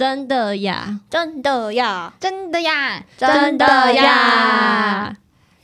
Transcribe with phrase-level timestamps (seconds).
[0.00, 5.14] 真的呀，真的呀，真的呀，真的呀。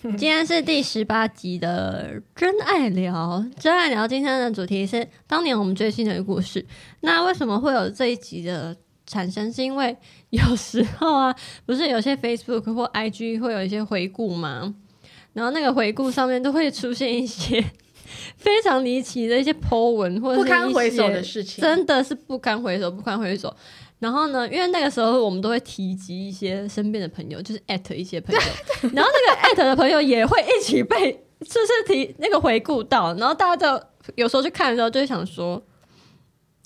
[0.03, 6.63] 今天是第十八集的真爱聊，真爱聊今天的主题是当年我们追星的故事。
[7.01, 8.77] 那为什么会有这一集的
[9.07, 9.51] 产生？
[9.51, 9.97] 是因为
[10.29, 11.35] 有时候啊，
[11.65, 14.75] 不是有些 Facebook 或 IG 会有一些回顾吗？
[15.33, 17.65] 然后那个回顾上面都会出现一些
[18.37, 23.57] 非常离奇的一些 po 文，或者不是一堪回首些的事情，真的是不堪回首，不堪回首。
[23.99, 28.41] 然后呢，因为那个时候我们都会提及一些身边的朋友，就是艾特一些朋友，
[28.95, 35.63] 然后那个艾特的朋友也会一起被 就是提那个回顾到，然后大家就有时候去看的时候就会想说：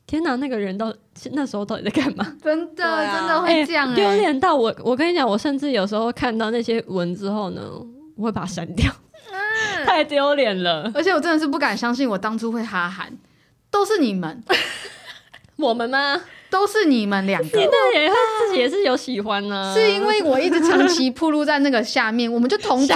[0.07, 0.93] 天哪，那个人到
[1.33, 2.35] 那时候到底在干嘛？
[2.43, 4.75] 真的、啊真的会这样、欸，丢脸到我！
[4.85, 7.63] 我跟你讲，我甚至有时候看到那些文之后呢，
[8.17, 8.93] 我会把它删掉，
[9.85, 10.91] 太丢脸了。
[10.95, 13.17] 而且我真的是不敢相信，我当初会哈韩，
[13.71, 14.43] 都是你们，
[15.57, 16.21] 我们吗？
[16.51, 17.59] 都是你们两你个。
[17.61, 22.95] 那也会自己也是有喜欢呢、是因为我一直长期铺露在那个下面，我们就同组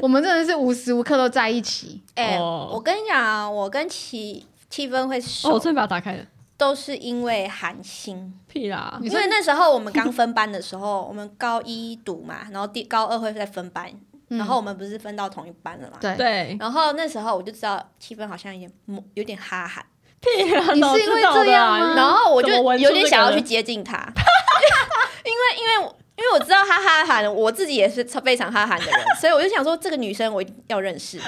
[0.00, 2.00] 我们真的是无时无刻都在一起。
[2.14, 6.24] 哎、哦我跟你讲啊，我跟气气氛会熟，哦，我终于把它打开了。
[6.56, 8.34] 都是因为韩星。
[8.48, 8.98] 屁啦！
[9.00, 13.88] 因为那时候我们刚分班的时候，我们高一读嘛，然后第高二会再分班，
[14.28, 15.98] 嗯然后我们不是分到同一班了嘛？
[16.00, 19.86] 对，对，然后那时候我就知道气氛好像有点有点哈韩，
[20.74, 21.94] 你是因为这样吗吗？
[21.96, 23.96] 然后我就有点想要去接近他，
[25.24, 31.20] 因为因为我因为我知道他哈韩，我自己也是非常哈韩的人， 所以我就想说这个女生我一定要认识。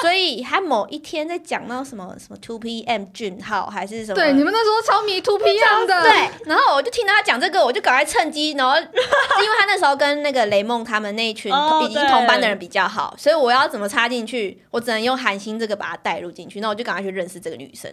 [0.00, 17.92] 所以他某一天在讲到什么什么 Two PM 俊浩还是什么，对，你们那时候超迷 Two PM 的，对，然后我就听到他讲这个，我就赶快趁机，然后 因为他那时候跟那个雷梦他们那一群哦已经同班的人比较好，所以我要怎么插进去，我只能用韩星这个把他带入进去，那我就赶快去认识这个女生，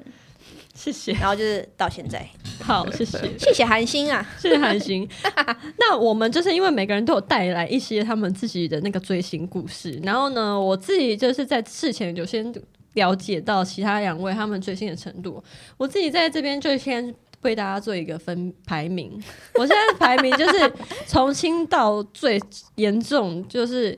[0.77, 2.23] 谢谢，然后就是到现在，
[2.61, 5.09] 好，谢谢， 谢谢韩星啊，谢谢韩星。
[5.79, 12.53] 那我们就是因为每个人都有带来一些他们自己的那个追星故事，然后呢，我自己就是在事前就先
[12.93, 15.43] 了解到其他两位他们追星的程度，
[15.77, 17.13] 我自己在这边就先。
[17.41, 19.11] 为大家做一个分排名，
[19.53, 20.73] 我现在的排名就是
[21.05, 22.41] 从轻到最
[22.75, 23.97] 严重，就是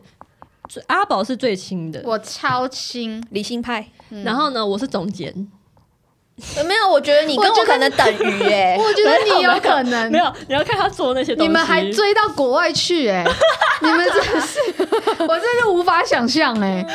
[0.67, 5.58] 最阿宝是最轻的，我超轻，理性派，嗯然后呢，我是总监，呃
[6.65, 10.17] 没有，我觉得你跟我可能等于哎、 我觉得你有可能 没。
[10.17, 13.25] 有，你要看他做那些东西，你们还追到国外去哎、
[13.81, 14.59] 你们真的是，
[15.27, 16.85] 我真是无法想象哎、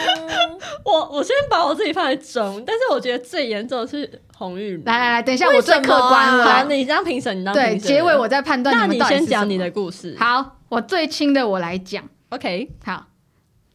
[0.85, 4.83] 我我先把我自己放在中，但是我觉得最严重的是红玉。
[4.85, 6.69] 来来来，等一下，我最客观来，了。
[6.69, 10.17] 你当评审，你当对，结尾我再判断那你先讲你的故事。
[10.19, 12.03] 好，我最轻的我来讲。
[12.31, 13.07] ，OK，好，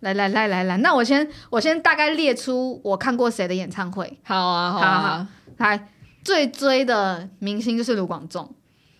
[0.01, 4.19] 来来来来来，那我先我先大概列出我看过谁的演唱会。
[4.23, 5.27] 好啊，好好啊，
[5.67, 5.87] 来，
[6.23, 8.53] 最追的明星就是卢广仲。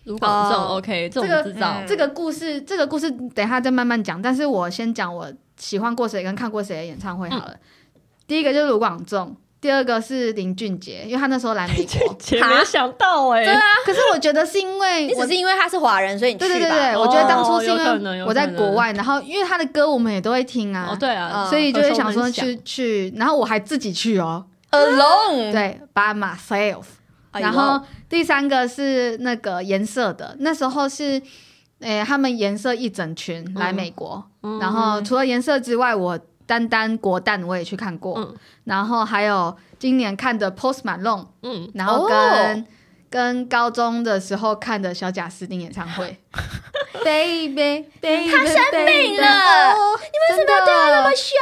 [0.04, 1.86] 卢广仲哦，OK，这这个我知道嗯。
[1.86, 4.20] 这个故事，这个故事等一下再慢慢讲。
[4.20, 7.54] 但是我先讲我喜欢过谁跟看过谁的演唱会好了。
[8.26, 12.16] 第一个就是卢广仲，第二个是林俊杰，因为他那时候来美国。
[12.18, 16.48] 前没有想到哎，对啊，可是我觉得是因为 你我只是因为他是华人，所以你去吧。
[16.48, 26.84] 对对对对，我觉得当初是因为我在国外，然后因为他的歌我们也都会听啊，哦，对啊，嗯所以就会想说去去，然后我还自己去哦，Alone，对，by myself。
[27.32, 31.22] 哎然后第三个是那个颜色的，那时候是，
[31.78, 34.58] 诶、他们颜色一整群来美国，嗯。
[34.58, 38.34] 然后除了颜色之外，我单单国蛋我也去看过，嗯。
[38.64, 42.64] 然后还有今年看的 Post Malone，嗯，然后跟、哦。
[43.10, 46.16] 跟高中的时候看的小贾斯汀演唱会，
[47.04, 48.54] Baby Baby，他生
[48.86, 51.36] 病了哦你为什么要对他那么凶？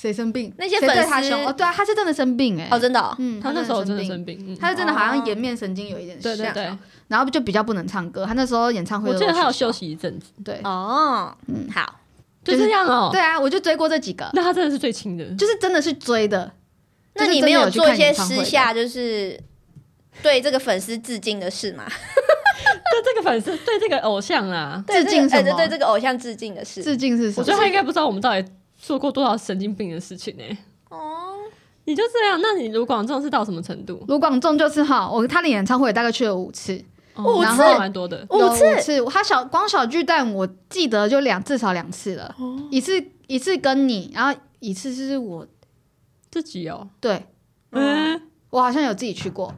[0.00, 0.50] 谁生病？
[0.56, 1.46] 那些粉丝他凶？
[1.46, 4.02] 哦，对啊，他是真的生病哎、哦，真的哦、嗯，他那时候真的。
[4.04, 6.78] 生病，嗯他是真的好像哦颜面神经有一点像，对对对，
[7.08, 8.24] 然后就比较不能唱歌。
[8.24, 12.00] 他那时候演唱会我记得他有休，息一阵子，对哦，嗯，好，
[12.42, 13.10] 就这样哦。
[13.12, 16.50] 对啊，我就追过这几个，那他真的是最亲的，就是真的是追的。
[17.14, 19.38] 那你没有做一些私下就是
[20.22, 21.84] 对这个粉丝致敬的事吗？
[21.90, 26.82] 对这个粉丝，对这个偶像啊，致敬这个什么呃对这个偶像致敬的事。
[26.82, 27.42] 致敬是什么？
[27.42, 28.44] 我觉得他应该不知道我们到底
[28.80, 30.42] 做过多少神经病的事情呢。
[30.88, 31.36] 哦，
[31.84, 34.02] 你就这样，那你卢广仲是到什么程度？
[34.08, 36.82] 卢广仲就是哈，我他的演唱会大概去了五次，
[37.14, 37.62] 哦然次？
[37.78, 38.26] 蛮多的。
[38.30, 38.64] 五次？
[38.64, 39.04] 五次。
[39.12, 42.58] 他小光小巨蛋，我记得就两至少两次了，哦。
[42.70, 45.46] 一次一次跟你，然后一次是我。
[46.32, 47.26] 自己哦，对。
[47.72, 49.52] 嗯，我好像有自己去过，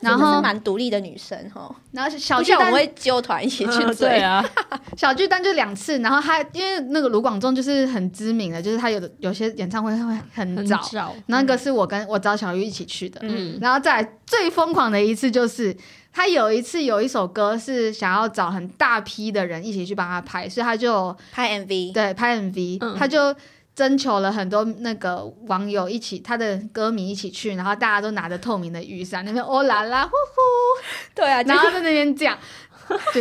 [0.00, 4.18] 然后蛮独立的女生哦，然后小不巨蛋我们会揪团一起去对追。
[4.20, 4.44] 啊，
[4.96, 15.76] 小巨蛋就两次，然后他因为那个卢广仲就是很知名的，就是他有的有些演唱会会很很早，那个是我跟我找小鱼一起去的，嗯，然后再来最疯狂的一次就是
[16.12, 22.96] 他有一次有一首歌是想要找很大批的人一起去帮他拍，所以他就拍 MV，对拍 MV，、嗯。
[22.98, 23.34] 他就
[23.78, 30.84] 征求了很多那个网友一起，他的歌迷一起去，然后大家都拿着透明的雨伞，那边哦啦啦呼呼
[31.14, 32.36] 对啊，呼，然后在那边 这样，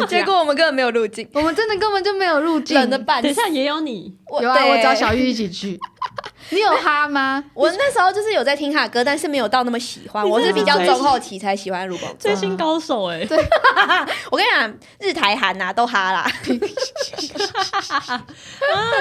[0.08, 3.22] 结果我们根本没有入境，我们真的根本就没有入境，冷的半死。
[3.22, 4.12] 等一下也有你，
[4.42, 5.80] 有啊，我找小玉一起去，
[6.50, 7.44] 你有哈吗？
[7.54, 10.26] 我那时候就是有在听他的歌，但是没有到那么喜欢。
[10.26, 12.32] 你我是比较中后期才喜欢卢广仲。
[12.32, 13.38] 追星高手哎、对
[14.32, 16.26] 我跟你讲，日台韩呐、都哈啦。
[18.14, 18.26] 啊，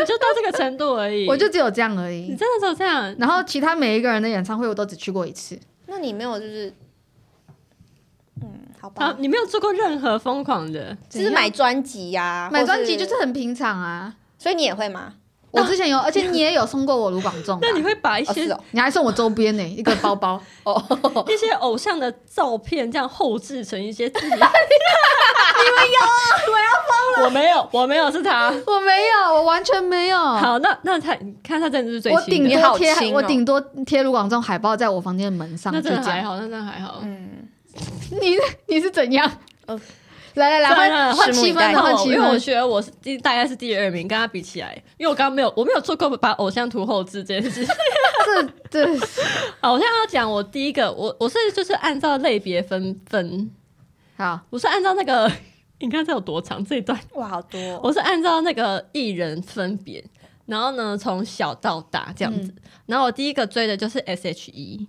[0.00, 1.28] 你就到这个程度而已。
[1.28, 2.22] 我就只有这样而已。
[2.22, 6.72] 你真的只有这样，然后其他每一个人的演唱会我都只去过一次，那你没有就是，
[8.42, 8.48] 嗯，
[8.80, 14.14] 好好，吧，你没有做过任何疯狂的，就是买专辑呀，买或专辑就是很平常啊。
[14.38, 15.14] 所以你也会吗？
[15.56, 20.40] 我之前有，而且你也有送过我卢广仲吧，那你会把一哦，些、你还送我周边呢，一个包包。
[20.64, 20.82] 哦，
[21.28, 24.26] 一些偶像的照片这样后置成一些自己。
[24.28, 26.00] 你们有？
[26.52, 27.24] 我要疯了！
[27.24, 28.48] 我没有，我没有，是他。
[28.66, 30.18] 我没有，我完全没有。
[30.18, 36.04] 好，那那他，你看他真的是最我顶多贴，我顶多贴卢广仲海报在我房间的门上，那就这样。
[36.04, 36.98] 真的还好，那真的还好。
[37.02, 37.48] 嗯，
[38.20, 38.36] 你
[38.66, 39.30] 你是怎样？
[39.66, 39.80] 哦
[40.40, 42.12] 来来来，换换气氛换气氛。
[42.12, 47.66] 因为我觉得我是第大概是第二名，跟他比起来，因为我刚刚没有，我没有做过把偶像图后置这件事。
[48.26, 48.98] 这对
[49.60, 53.50] 好，我现在要讲我第一个，我我是就是按照类别分分，
[54.16, 55.30] 好，我是按照那个，
[55.80, 56.64] 你看这有多长？
[56.64, 57.58] 这一段，哇，好多。
[57.58, 60.04] 哦，我是按照那个艺人分别，
[60.44, 62.52] 然后呢从小到大这样子，
[62.86, 64.86] 然后我第一个追的就是 S.H.E，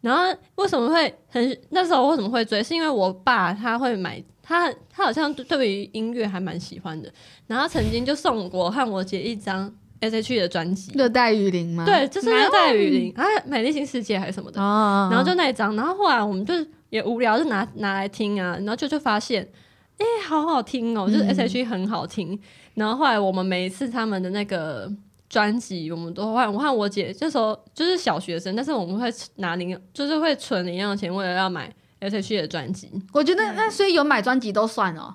[0.00, 4.22] 然后为什么会很那时候为什么会追，是因为我爸他会买。
[4.46, 7.10] 他他好像对对于音乐还蛮喜欢的，
[7.46, 11.86] 然后曾经就送我和我姐一张 S.H.E 的专辑，热带雨林吗？
[11.86, 16.54] 对，就是热带雨林，啊，美丽新世界还是什么的，哦，然后就那一张，然后后来我们就
[16.90, 19.48] 也无聊，就拿拿来听啊，然后就就发现，
[19.96, 21.28] 哎、好好听哦，就是嗯。
[21.28, 22.38] S.H.E 很好听。
[22.74, 24.92] 然后后来我们每一次他们的那个
[25.28, 31.72] 专辑，我们都会，我和我姐这时候就是小学生，但是我们会拿零，就是会存零用钱，为了要买
[32.08, 32.90] S.H.E 的专辑。
[33.12, 35.14] 我觉得那所以有买专辑都算哦。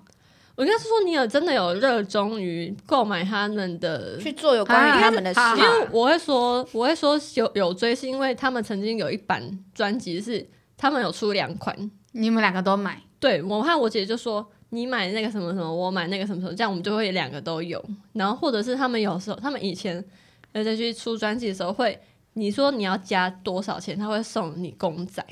[0.55, 9.41] 我应该是说，你有真的有热衷于购买他们的去做有关于他们的事啊因为我会说，我会说有有追，是因为他们曾经有一版
[9.73, 10.45] 专辑是
[10.75, 17.81] 他们有出两款，你们两个都买，对我和我姐就说，你买那个什么什么，我买那个什么什么，这样我们就会两个都有。
[18.11, 20.03] 然后或者是他们有时候，他们以前
[20.51, 21.97] 呃再去出专辑的时候会，
[22.33, 25.25] 你说你要加多少钱，他会送你公仔。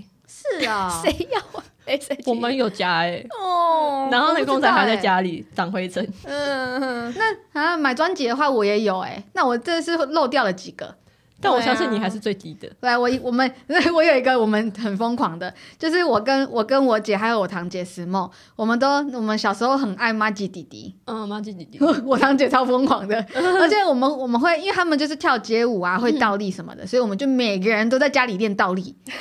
[0.59, 1.63] 是啊 谁要啊？
[2.25, 6.05] 我们有家哎、哦，然后那个公仔还在家里长灰尘。
[6.25, 10.95] 嗯，那啊，买专辑的话我也有哎、那我这是漏掉了几个。
[11.39, 12.67] 但我相信你还是最低的。
[12.81, 13.51] 来，我我们
[13.93, 29.13] 我有一个我们很疯狂的，就是我跟我跟我姐还有我堂姐石梦，我们都我们小时候很爱妈吉弟弟，嗯，妈吉弟弟， 我堂姐超疯狂的， 而且我们我们会因为他们就是跳街舞啊，会倒立什么的，所以我们就每个人都在家里练倒立，对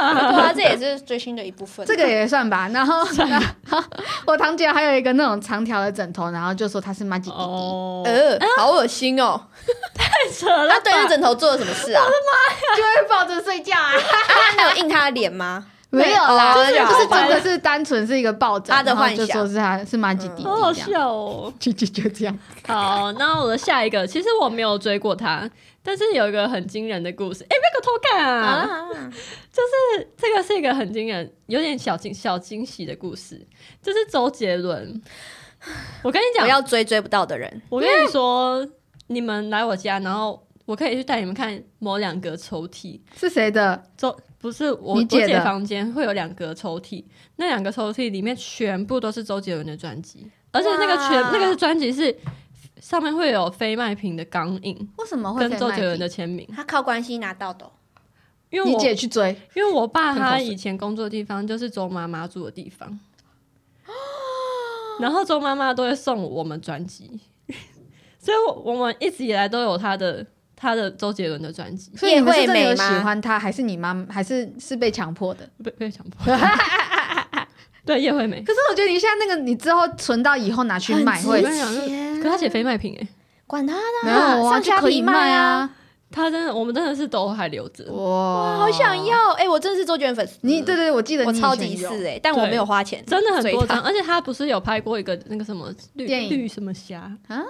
[0.00, 1.86] 啊，这也是追星的一部分。
[1.86, 2.68] 这个也算吧。
[2.68, 3.82] 然后然后
[4.26, 7.42] 我堂姐还有一个那种长条的枕头，然后就说她是妈吉弟弟。
[7.42, 9.40] 哦，呃，好恶心哦！
[9.98, 10.74] 太扯了吧。
[10.74, 12.02] 他对着枕头做了什么事啊？
[12.04, 13.92] 我的妈呀就会抱着睡觉啊？
[14.56, 15.66] 他有印他的脸吗？
[15.90, 21.50] 没有啦，哦就是真的是单纯是一个抱枕，他的幻想就说是他是马吉弟弟好好，笑哦。
[21.58, 22.38] 就就就这样。
[22.66, 25.48] 好，那我的下一个，其实我没有追过他，
[25.82, 27.42] 但是有一个很惊人的故事。
[27.44, 28.68] 哎、别给我偷看啊！
[29.50, 29.62] 就
[29.96, 33.46] 是，这个是一个很惊人、有点小惊小惊喜的故事，
[33.82, 35.00] 就是周杰伦。
[36.02, 38.62] 我跟你讲，我要追追不到的人，我跟你说，
[39.08, 43.00] 你们来我家，然后我可以去带你们看某两个抽屉。
[43.16, 43.82] 是谁的？
[43.96, 47.04] 周不是我，你姐的我姐房间会有两格抽屉，
[47.36, 52.16] 那两个抽屉里面全部都是周杰伦的专辑，而且那个全哇那个专辑是
[52.80, 55.98] 上面会有非卖品的钢印，为什么会跟周杰伦的？
[55.98, 56.48] 的签名。
[56.54, 57.72] 他靠关系拿到的哦。
[58.50, 62.98] 因为我姐去追，因为我爸他以前工作的地方就是周妈妈住的地方，
[65.00, 67.20] 然后周妈妈都会送我们专辑，
[68.28, 70.22] 所以我我们一直以来都有他的
[70.54, 75.48] 他的周杰伦的专辑，所以你们是叶真的有惠美吗喜欢他，还是你妈，还是是被强迫的？
[75.64, 76.36] 被 被强迫。
[77.86, 83.08] 对叶惠美，可是我觉得你现在那个，你之后存到以后拿去卖会可他写非卖品哎、
[83.46, 85.60] 管他的，没有啊，上可以卖啊！
[85.60, 85.70] 啊！
[86.10, 87.84] 他真的我们真的是都还留着。
[87.92, 88.94] 哇，好想！
[89.06, 97.42] 要，哎，我真的是周杰伦粉丝，你对对，我记得你我超级是哎，但我没有花钱，真的很多张，而且他不是有拍过一个那个什么绿电影绿什么侠啊？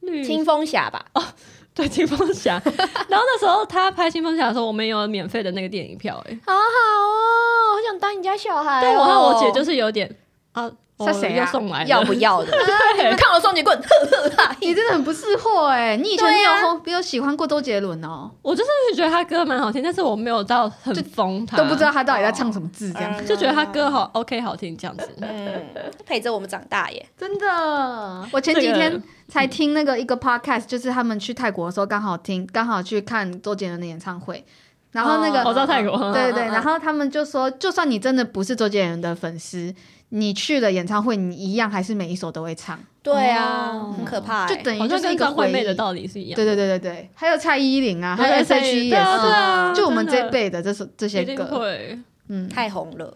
[0.00, 1.04] 绿青风侠吧？
[1.14, 1.22] 哦
[1.74, 2.60] 对，青风侠。
[3.08, 8.82] 然后那时候他拍青风侠的时候，我们有免费的那个电影票、哎，好好哦，好想当你家小孩、哦。
[8.82, 10.12] 对我和我姐就是有点
[10.52, 12.50] 啊，我是谁啊又送来要不要的？
[12.98, 14.56] 你看我双截棍，呵呵哈。
[14.60, 15.96] 你真的很不识货哎！
[15.96, 25.08] 你以前没有对啊红，没有喜欢过周杰伦哦，我就是觉得他歌蛮好听，但是我没有到很疯他，都不知道他到底在唱什么字，这样嗯就觉得他歌好 OK 好听这样子。
[25.20, 25.64] 嗯，
[26.04, 27.06] 陪着我们长大耶。
[27.16, 28.26] 真的。
[28.32, 34.44] 我前几天才听那个一个 podcast，就是他们去泰国的时候刚好听，刚好去看周杰伦的演唱会，
[34.90, 39.72] 然后那个、我知道泰国，对对然后他们就说，就算你真的不是周杰伦的粉丝，
[40.10, 44.56] 你去了演唱会，你一样还是每一首都会唱，对啊，哦很可怕、欸。
[44.56, 45.74] 就等于就是一个回跟张惠妹的。
[45.74, 46.36] 道理是一样。
[46.36, 51.98] 对对对对对，还有蔡依林啊，还有 S H E 也是，啊，就我们这辈的这首这些歌，会。
[52.28, 53.14] 嗯，太红了。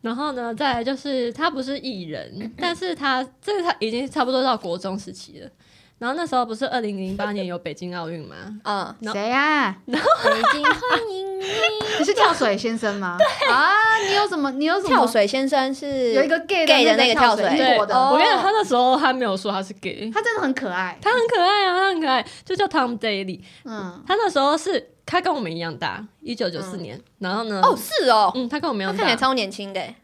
[0.00, 5.50] 然后呢，再来就是他不是艺人，但是他这个他已经差不多到国中时期了。
[5.98, 8.36] 然后那时候不是二零零八年有北京奥运吗？
[8.62, 9.76] 嗯，然后谁呀？
[9.86, 9.92] 北
[10.52, 11.44] 京欢迎你。
[11.98, 13.16] 你是跳水先生吗？
[13.50, 14.50] 啊，你有什么？
[14.52, 14.88] 你有什么？
[14.88, 20.96] 跳水先生是有一个 gay gay 的那那个跳水英国的，哦我跟你讲，他那时候他没有说他是 gay，他真的很可爱。
[21.02, 23.40] 他很可爱啊，他很可爱，就叫 Tom Daly。
[23.64, 27.00] 嗯，他那时候是他跟我们一样大，一九九四年。
[27.18, 28.98] 然后呢，哦，是哦，嗯，他跟我们一样大。
[28.98, 29.96] 他看起来超年轻的欸。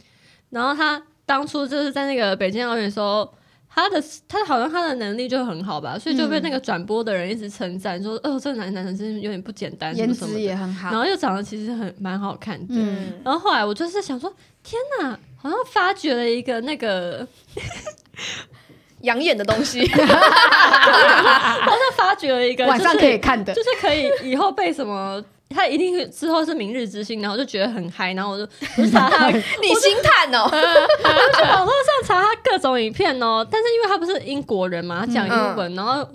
[0.51, 3.33] 然后他当初就是在那个北京奥运的时候，
[3.75, 10.41] 他的他好像他的能力就很好吧，所以就被那个转播的人一直称赞，说：“哦，这个男男生真的有点不简单，什颜值么什么的。
[10.41, 10.99] 也很好然。
[11.01, 12.67] 后又长得其实很蛮好看的。
[12.71, 17.27] 嗯，然后后来我就是想说，天哪，好像发掘了一个那个，
[19.03, 19.97] 养眼的东西， 好
[21.73, 23.63] 像发掘了一个，晚上就是可以看的就。
[23.63, 25.23] 是可以以后被什么。
[25.55, 28.43] 他一定是之后是明日之星，然后就觉得很嗨，然后我就
[28.77, 30.49] 我就查他， 你星探哦。
[30.51, 33.47] 去网络上查他各种影片哦。
[33.49, 36.07] 但是因为他不是英国人嘛，他讲英文，然后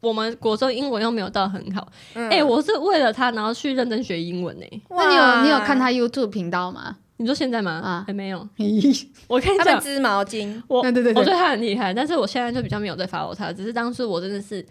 [0.00, 6.96] 我们国中英文又没有到很好，嗯哎、我是为了他然后去认真学英文呢、那你有你有看他 YouTube 频道吗？
[7.16, 7.70] 你说现在吗？
[7.72, 8.38] 啊还没有。
[9.28, 14.64] 我跟你讲，他们织毛巾，我对对对，我觉得他很厉害，但是我现在就比较没有在 follow 他，只是当初我真的是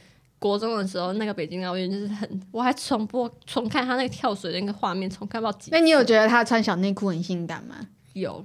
[0.43, 5.69] 国中的时候，那个北京奥运就是很，我还重播重看他那个跳水的那个画面，重看不到几次。
[5.71, 7.77] 那你有觉得他穿小内裤很性感吗？
[8.11, 8.43] 有？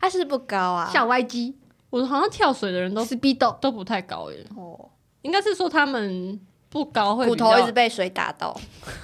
[0.00, 0.90] 他是不是不高啊？
[0.90, 1.52] 小 YG
[1.90, 4.88] 我好像跳水的人都 Speedo，都不太高耶，哦，
[5.20, 6.40] 应该是说他们
[6.70, 8.58] 不高会骨头一直被水打到。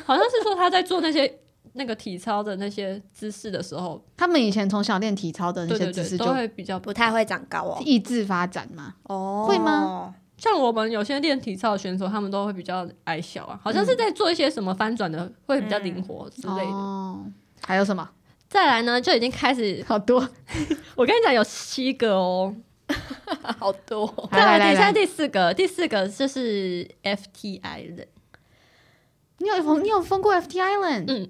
[0.06, 1.30] 好像是说他在做那些
[1.74, 7.82] 那个体操的那些姿势的时候，他们以前从小练体操的那些姿势就会比较不太会长高哦。
[7.84, 8.94] 意志发展嘛。
[9.02, 10.14] 哦会吗？
[10.44, 16.70] 像我们有些练体操的选手，他们都会比较矮小啊，好像是在做一些什么翻转的，会比较灵活之类的。
[16.70, 17.24] 哦，
[17.64, 18.06] 还有什么？
[18.46, 20.28] 再来呢，就已经开始，好多。
[20.96, 22.54] 我跟你讲有七个哦。
[23.58, 24.28] 好多。
[24.30, 28.08] 再来，第现在第四个，第四个就是 FT Island，
[29.38, 31.04] 你有封你有封过 FT Island？
[31.08, 31.28] 嗯，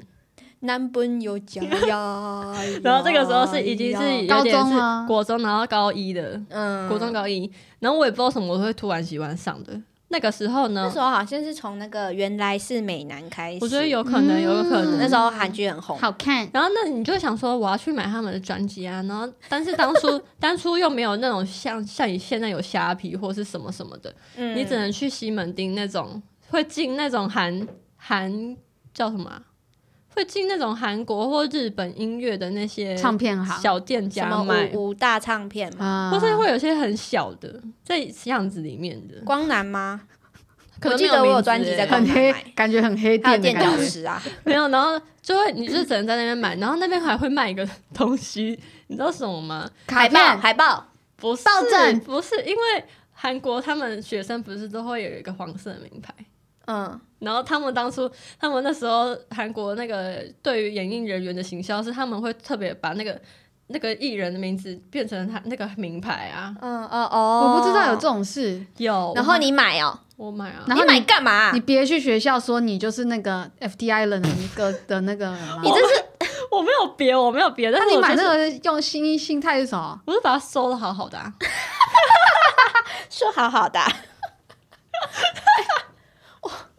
[0.64, 2.52] 男朋友脚呀。
[2.82, 4.74] 然后这个时候是已经是有高点是
[5.06, 9.80] 国中，然后高一的，嗯国中高一，然后我也不知道什么我会突然喜欢上的。
[10.08, 14.98] 那个时候呢那时，候好像是从那个原来是美男开始，我觉得有可能，嗯有可能。
[14.98, 15.98] 那时候韩剧很红。
[15.98, 16.48] 好看。
[16.52, 27.66] 然后那你就想说，我要去买他们的专辑啊，然后但是当初 当初又没有那种像像你现在有虾皮或是什么什么的，嗯你只能去西门町那种会进那种韩
[27.96, 28.56] 韩
[28.92, 29.42] 叫什么啊、
[30.14, 33.60] 会进那种韩国或日本音乐的那些唱片行。
[33.60, 35.84] 小店什么家买，五五大唱片嘛？
[35.84, 36.10] 啊。
[36.10, 40.02] 或是会有些很小的在巷子里面的，光南吗？
[40.80, 43.76] 可能我记得我有专辑在光很黑南买，感觉很黑店的感觉。
[43.76, 44.22] 脚石啊。
[44.44, 49.70] 没有，然后就会你就只能在那边买，然后那边还会卖一个东西，你知道什么吗？
[49.88, 56.12] 海报，海报，不是抱枕不是，因为韩国他们学生不是都会有一个黄色的名牌，
[56.66, 63.20] 嗯，然后他们当初他们那时候韩国那个对于演艺人员的行销是他们会特别把那个
[63.68, 68.02] 那个艺人的名字变成他那个名牌啊，嗯哦哦，我不知道有这。
[68.02, 68.64] 种事。
[68.76, 71.50] 有，然后你买哦，我买啊，你买然后你干嘛？
[71.52, 75.60] 你别去学校说你就是那个 FT Island 的一个的那个人吗？
[75.64, 76.04] 你这是
[76.52, 79.98] 我没有别，我没有别，的那你买那个用心心态是什么？
[80.06, 81.32] 我是把它收的好好的、啊，
[83.08, 83.80] 说好好的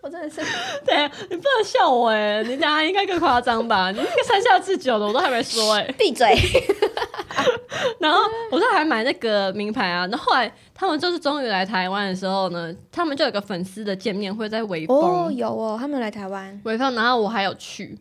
[0.06, 0.40] 我真的是
[0.86, 0.96] 对
[1.32, 3.90] 你不能笑我哎、你等下应该更夸张吧？
[3.92, 6.28] 你那个三下智久的我都还没说哎、闭嘴。
[8.00, 8.22] 然后
[8.52, 16.62] 我就还买那个名牌啊，然后后来他们就是终于来台湾的时候呢，他们就有个粉丝的见面会在微哦，有哦，他们来台湾。
[16.66, 17.98] 微风，然后我还有去，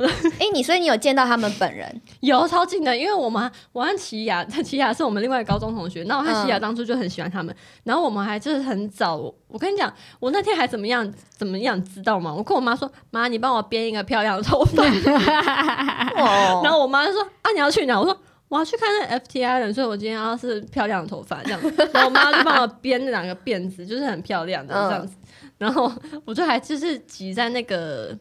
[0.38, 2.00] 哎、你所以你有见到他们本人？
[2.20, 7.54] 有超近的，因为我们我和奇雅，奇雅是我们另外高中同学，那我和奇雅嗯当初就很喜欢他们，
[7.84, 9.16] 然后我们还就是很早，
[9.48, 12.34] 我跟你讲，我那天还怎么样怎么样，知道吗？
[12.34, 14.82] 我跟我妈说，妈，你帮我编一个漂亮的头发，
[16.16, 17.98] 哦，然后我妈就说啊，你要去哪？
[17.98, 18.16] 我说。
[18.50, 25.14] 我要去看那 FTI 人，所以我今天要是漂亮的头发这样子，然后我妈就帮我编那两个辫子，就是很漂亮的嗯这样子。
[25.56, 25.88] 然后
[26.24, 28.12] 我就还就是挤在那个，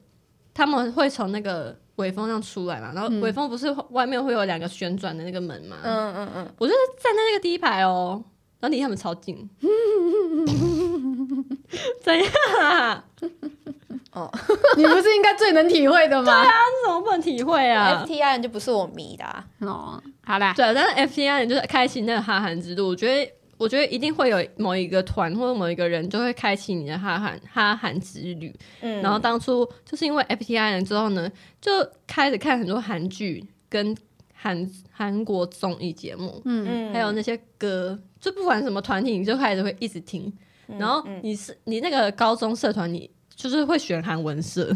[0.59, 8.21] 他们会从那个尾风上出来嘛，然后嗯尾风不是外面会有两个旋转的那个门嘛，嗯嗯嗯，我就是站在那个第一排哦，
[8.59, 9.49] 然后离他们超近，
[12.03, 12.27] 怎样
[12.61, 13.03] 啊？
[14.11, 14.29] 哦
[14.75, 16.33] 你不是应该最能体会的吗？
[16.33, 23.31] 啊，你怎么不能体会啊？FTI 人就不是我迷的、啊，哦，好啦，对，但是 FTI 人就是开启那个哈韩之路，我觉得。
[23.59, 28.55] 我觉得一定会有某一个团或者某一个人就会开启你的哈韩哈韩之旅。
[28.81, 31.29] 嗯，然后当初就是因为 FTI 人之后呢，
[31.61, 31.69] 就
[32.07, 33.95] 开始看很多韩剧跟
[34.33, 40.31] 韩韩国综艺节目，嗯，嗯还有那些歌，就不管什么团体，你就开始会一直听。
[40.79, 41.19] 然后嗯。
[41.21, 44.73] 你是你那个高中社团，你就是会选韩文社，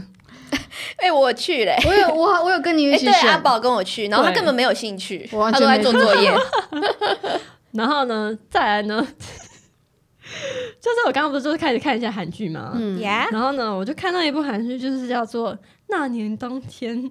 [0.97, 6.31] 哎、我去嘞、 我有我我有跟你哎、一起选，对，阿宝跟我去，然后他根本没有兴趣，他都在做作业。
[7.73, 9.05] 然后呢，再来呢，
[10.79, 15.53] 就是我刚刚不是就是开始看一下韩剧嘛，嗯，呀、然后呢，我就看到一部韩剧，就是叫做
[15.87, 17.03] 《那年冬天》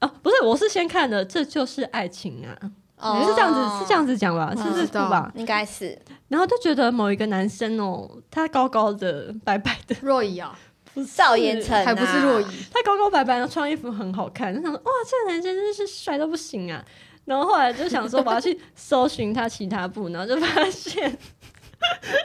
[0.00, 2.58] 啊，不是，我是先看的《这就是爱情》啊，
[2.98, 3.24] 哦。
[3.26, 5.32] 是这样子，是这样子讲吧，我是这部吧？
[5.34, 5.98] 应该是。
[6.28, 10.58] 然后就觉得某一个男生哦，他高高的、白白的，若仪啊，
[10.92, 11.06] 不是。
[11.14, 16.84] 赵延成、啊，还不是若仪，他高高白白的，穿衣服很好看，就想说哇，这个男生真是帅到不行啊！
[17.24, 21.16] 然后后来就想说我要去搜寻他其他部，然后就发现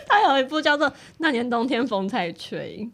[0.07, 0.89] 他有一部叫做
[1.19, 2.89] 《那年冬天风在吹》，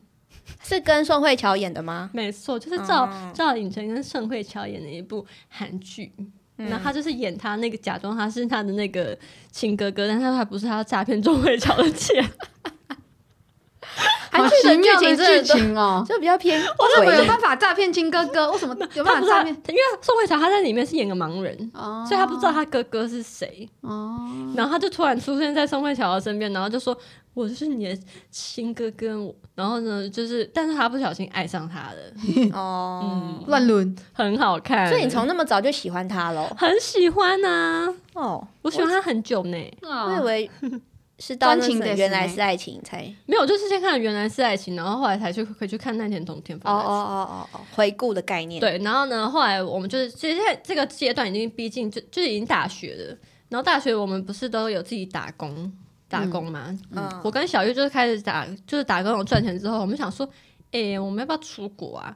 [0.68, 2.10] 是跟宋慧乔演的吗？
[2.14, 6.12] 没错，就是赵、哦赵寅成跟宋慧乔演的一部韩剧。
[6.18, 9.18] 嗯然后他就是演他那个假装他是他的那个
[9.52, 12.24] 亲哥哥，但他还不是他诈骗钟慧乔的钱。
[14.38, 16.04] 好韩剧的剧剧情真的情哦。
[16.08, 17.26] 就比较偏 为什么有。
[17.26, 18.52] 办法诈骗亲哥哥？
[18.52, 19.54] 为什么有办法诈骗？
[19.70, 23.68] 因为宋慧乔她在里面是演个盲人，哦，所以他不知道他哥哥是谁。
[23.82, 24.16] 哦，
[24.56, 26.96] 然后他就突然出现在宋慧乔的身边，然后就说
[27.34, 27.98] ：“我就是你的
[28.30, 29.20] 亲哥哥。
[29.20, 31.98] 我”然后呢，就是但是他不小心爱上他了，
[32.54, 34.88] 哦，嗯，乱伦，很好看。
[34.90, 36.48] 所以你从那么早就喜欢他喽？
[36.58, 39.58] 很喜欢呐、哦，我喜欢他很久呢。
[39.82, 40.52] 我我以为
[41.18, 43.02] 是到那种专情的是呢原来是爱情才。
[43.26, 46.74] 没有，就是先看原来是爱情，然后后来才去回去看那年冬天哦哦。
[46.74, 53.18] 哦哦哦，回顾的概念。，对，然后呢，后来我们就是其实在这个阶段已经逼近就就已经大学了，
[53.50, 55.72] 然后大学我们不是都有自己打工
[56.10, 56.78] 打工嘛？
[56.92, 60.28] 嗯我跟小玉就是开始打，就是打工有赚钱之后，我们想说，
[60.72, 62.16] 哎、我们要不要出国啊？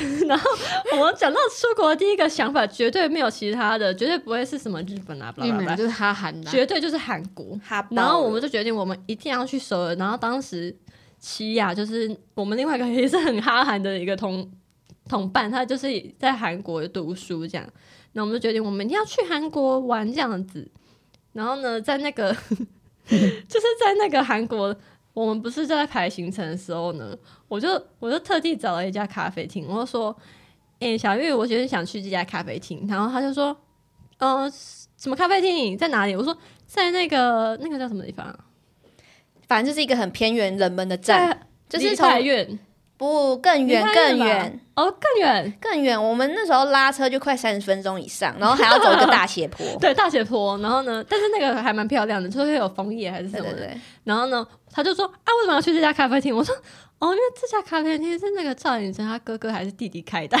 [0.26, 0.50] 然后
[0.92, 5.32] 我们讲到出国的第一个想法，绝对没有其他的，绝对不会是什么日本啊，
[5.76, 7.58] 就是哈韩的，绝对就是韩国。
[7.90, 9.94] 然后我们就决定，我们一定要去首尔。
[9.96, 10.74] 然后当时
[11.18, 14.48] 奇雅就是我们另外一个也是很哈韩的一个同
[15.08, 17.66] 同伴，他就是在韩国读书这样。
[18.12, 20.68] 那我们就决定，我们一定要去韩国玩这样子。
[21.32, 22.32] 然后呢，在那个
[23.08, 24.74] 就是在那个韩国，
[25.18, 27.16] 我们不是在排行程的时候呢，
[27.48, 30.16] 我就我就特地找了一家咖啡厅，我就说
[30.78, 33.56] ：“诶、小玉，我觉得想去这家咖啡厅。”然后他就说
[34.18, 34.48] ：“呃，
[34.96, 36.36] 什么咖啡厅在哪里？”我说
[36.68, 38.38] ：“在那个那个叫什么地方啊？
[39.48, 42.56] 反正就是一个很偏远冷门的站，就是从泰院
[42.96, 45.52] 不更远更远哦，更远。
[45.60, 46.00] 更远。
[46.00, 49.64] 我们那时候拉车就快三十分钟以上，然后还要走一个大 斜坡。
[49.80, 50.56] 对，大斜坡。
[50.58, 53.52] 然后呢，但是那个还蛮漂亮的，就是会有枫叶还是什么的。
[53.52, 54.46] 对对对，然后呢，
[54.78, 56.32] 他就说啊，为什么要去这家咖啡厅？
[56.36, 56.54] 我说
[57.00, 60.38] 哦，因为这家咖啡厅是那个赵寅成他哥哥还是弟弟开的。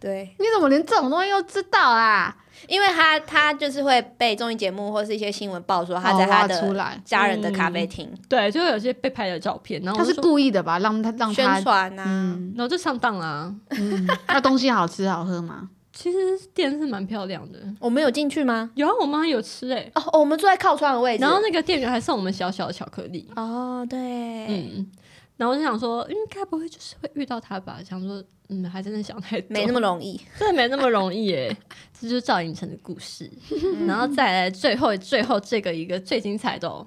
[0.00, 2.36] 对， 你怎么连这种东西都知道啊？
[2.68, 10.78] 因为他他就是会被综艺节目或是一些新闻报说他在哦他的家人的咖啡厅对，就会有些被拍的照片，然后他是，故意的吧？
[10.78, 12.04] 让他让宣他，传啊。
[12.06, 15.68] 嗯然后就上当啦、嗯， 那东西好吃好喝吗？
[15.94, 16.18] 其实
[16.52, 18.70] 店是蛮漂亮的，我们有进去吗？
[18.74, 21.22] 有啊，我妈有吃哎、哦，哦我们坐在靠窗的位置。
[21.22, 24.90] 然后那个店员还送我们小小的巧克力，哦，对，嗯，
[25.36, 27.78] 然后我就想说，应该不会就是会遇到他吧？
[27.88, 30.20] 想说，嗯，还真的想太多，没那么容易。
[30.36, 31.56] 真的没那么容易耶。
[31.98, 33.30] 这就是赵寅成的故事，
[33.86, 36.86] 然后再来最后最后这个一个最精彩的、哦，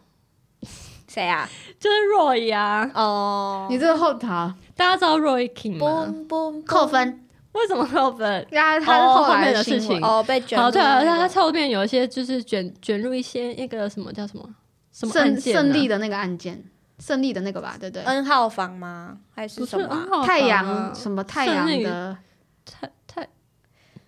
[1.08, 1.50] 谁啊？
[1.80, 6.14] 就是 Roy 啊，哦，你这个后台大家知道 Roy King 吗？
[6.14, 7.27] 嘣嘣扣分，
[7.58, 8.46] 为什么扣分？
[8.52, 10.02] 呀，他是哦后面的事情。
[10.04, 11.18] 哦，被卷入好，对啊，那个。
[11.18, 14.48] 他他后面有一些就是卷卷入一些那个什么叫什么？
[14.92, 16.64] 什么案胜件、啊、胜利的那个案件，
[17.00, 19.18] 胜利的那个吧，对不对？N 号房吗？
[19.36, 19.96] 还是不是什么啊？
[19.96, 22.18] 很好太阳什么太阳胜利的
[22.66, 23.22] 太太。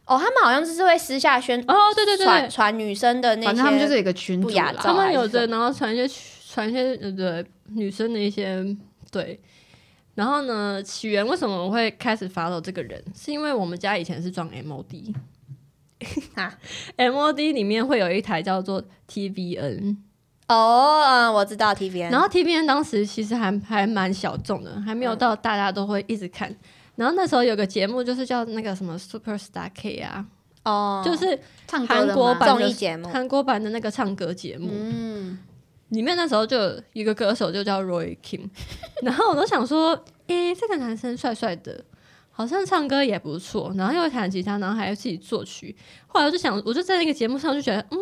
[0.06, 4.52] 哦，他们好像就是会私下宣哦，对对对对，传传女生的那些，反正他们就是有一个群组啦。
[4.52, 6.16] 不雅照他们有的，然后传一些
[6.50, 8.66] 传一些呃对女生的一些
[9.12, 9.40] 对。
[10.19, 13.01] 然后呢，起源为什么我会开始 follow 这个人？
[13.15, 15.15] 是因为我们家以前是装 MOD
[16.36, 16.53] 啊
[16.97, 19.95] ，MOD 里面会有一台叫做 TVN，
[20.49, 26.53] 哦，嗯，我知道 T V N，然后 TVN 当时其实还还蛮小众的，还没有到大家都会一直看。
[26.97, 30.25] 然后那时候有个节目就是叫那个什么 Super Star K 啊，
[30.65, 31.39] 哦，就是
[31.88, 34.67] 韩国版的综艺节目，韩国版的那个唱歌节目。
[34.73, 35.39] 嗯，
[35.89, 38.47] 里面那时候就有一个歌手就叫 Roy Kim，
[39.04, 41.84] 然后我都想说，诶、这个男生帅帅的，
[42.32, 45.75] 好像唱歌也不错，然后又会弹吉他，然后还要自己作曲。
[46.08, 47.97] 后来我就想，我就在那个节目上就觉得，嗯，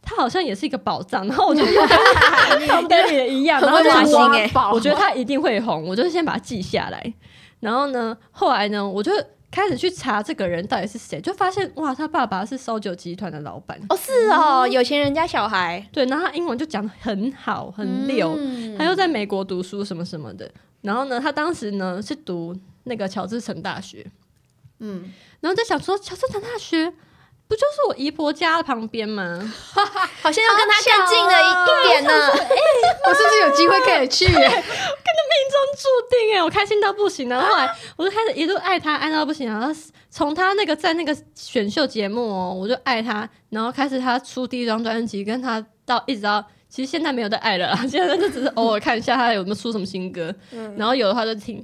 [0.00, 1.26] 他好像也是一个宝藏。
[1.26, 7.14] 然后我就又跟 Tom David 一样， 然后就想说挖心我觉得他一定会红，我就先把它记下来。
[7.60, 9.12] 然后呢，后来呢，我就
[9.52, 13.78] 开始去查这个人到底是谁，就发现哇，他爸爸是烧酒集团的老板。
[13.90, 18.34] 哦，是哦，有钱人家小孩对，然后他英文就讲的很好，很溜。
[18.38, 20.50] 嗯他又在美国读书什么什么的。
[20.80, 24.04] 然后呢，他当时呢是读那个乔治城大学，
[24.80, 26.92] 嗯，然后在想说，乔治城大学
[27.52, 29.52] 不就是我姨婆家旁边吗？
[30.22, 32.30] 好像要跟他更近了一一点呢，
[33.06, 34.48] 我是不是有机会可以去耶？
[35.74, 37.28] 注定哎，我开心到不行。
[37.28, 39.48] 然后后来我就开始一路爱他，爱到不行。
[39.48, 39.68] 然后
[40.10, 46.44] 从他那个在那个选秀节目哦，我就爱他，然后开始他出第一张专辑，跟他到一直到。
[46.68, 50.34] 其实现在没有在爱了啦，现在就只是偶尔看一下他有没有出什么新歌，
[50.76, 51.62] 然后有的话就听。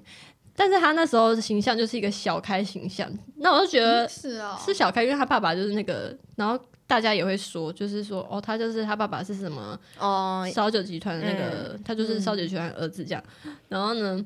[0.58, 13.22] 但是他那时候的形象就是一个小开形象，那我就觉得是哦，是小开，因为他爸爸就是那个，然后大家也会说，就是说哦，他就是他爸爸是什么哦，烧酒集团的那个，他就是烧酒集团的儿子这样。
[13.68, 14.20] 然后呢，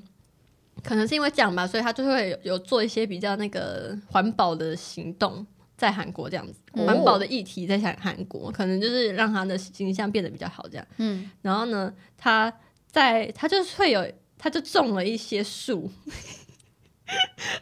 [0.82, 10.86] 可能是因为这样吧，所以他就会有有做一些比较那个环保的行动，在韩国这样子，哦环保的议题在韩韩国，可能就是让他的形象变得比较好这样。
[10.96, 12.50] 嗯，然后呢，他
[12.90, 14.06] 在他就是会有，
[14.42, 15.88] 他就种了一些树。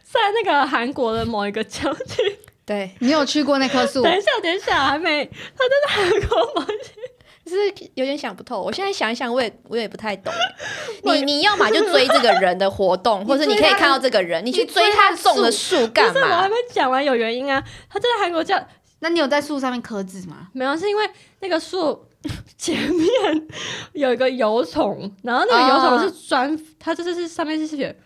[0.03, 4.01] 在那个韩国的某一个郊区，对，你有去过那棵树？
[4.05, 6.67] 等一下，等一下，还没，他在韩国某
[7.45, 8.63] 就 是有点想不透。
[8.63, 10.41] 我现在想一想，我也我也不太懂欸。
[11.19, 16.49] 你你要么就追这个人的活动，或者你可以看到这个人，你去追他种的树干不是，我还嘛？
[16.49, 17.63] 没讲完，有原因啊。
[17.89, 18.65] 他在韩国叫
[19.01, 20.49] 那你有在树上面刻字吗？
[20.53, 22.07] 没有，是因为那个树
[22.59, 23.09] 前面
[23.95, 27.97] 有一个油桶，然后那个油桶是专，它就是是上面是写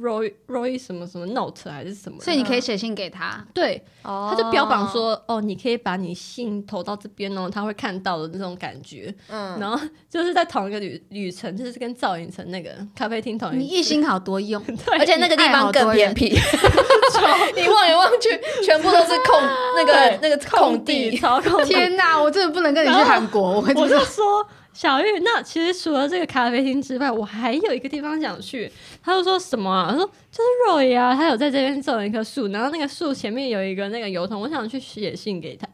[0.00, 3.44] Roy Roy 什么什么 Note 还是什么，所以你可以写信给他。
[3.54, 4.28] 对，哦。
[4.30, 9.14] 他就标榜，说哦，你可以把你信投到这边哦，他会看到的那种感觉。
[9.28, 9.78] 嗯，然后
[10.10, 14.62] 就是在同一个旅旅程，就是跟赵寅成那个咖啡厅同一你一一心好多用，
[14.98, 16.28] 而且那个地方更偏僻，
[17.56, 18.28] 你望来望去，
[18.64, 19.40] 全部都是空
[19.76, 21.10] 那个 那个空地。
[21.10, 21.18] 地。
[21.18, 21.64] 空地。
[21.66, 28.70] 天哪，我真的不能跟你去韩国，我会我真的就说小玉，那其实除了这个咖啡厅之外，我还有一个地方想去。
[29.02, 29.88] 他就说什么啊？
[29.90, 35.66] 他说就是 Roy 啊，他有在这边种了一棵树，然后那个树前面有一个那个油桶，我想去写信给他。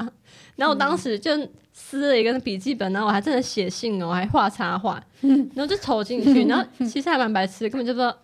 [0.54, 1.32] 然后我当时就
[1.72, 6.44] 撕了一个笔记本，然后我还真的写信哦，我还画插画，然后就投进去。
[6.44, 8.16] 然后其实还蛮白痴的，根本就不知道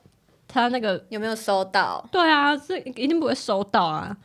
[0.47, 2.09] 他那个有没有收到？
[2.13, 4.17] 对啊，这一定不会收到啊。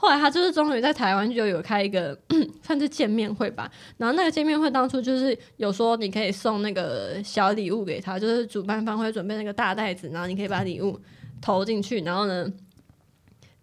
[0.00, 2.16] 后来他就是终于在台湾就有开一个
[2.62, 11.00] 算是见面会吧，然后那个见面会当初就是有说你可以送那个小礼物给他，就是主办方会准备那个大袋子，然后你可以把礼物
[11.42, 12.46] 投进去，然后呢，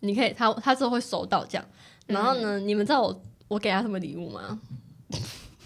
[0.02, 1.65] 你可以他他之后会收到这样，
[2.08, 4.60] 然后呢，你们知道我我给他什么礼物吗？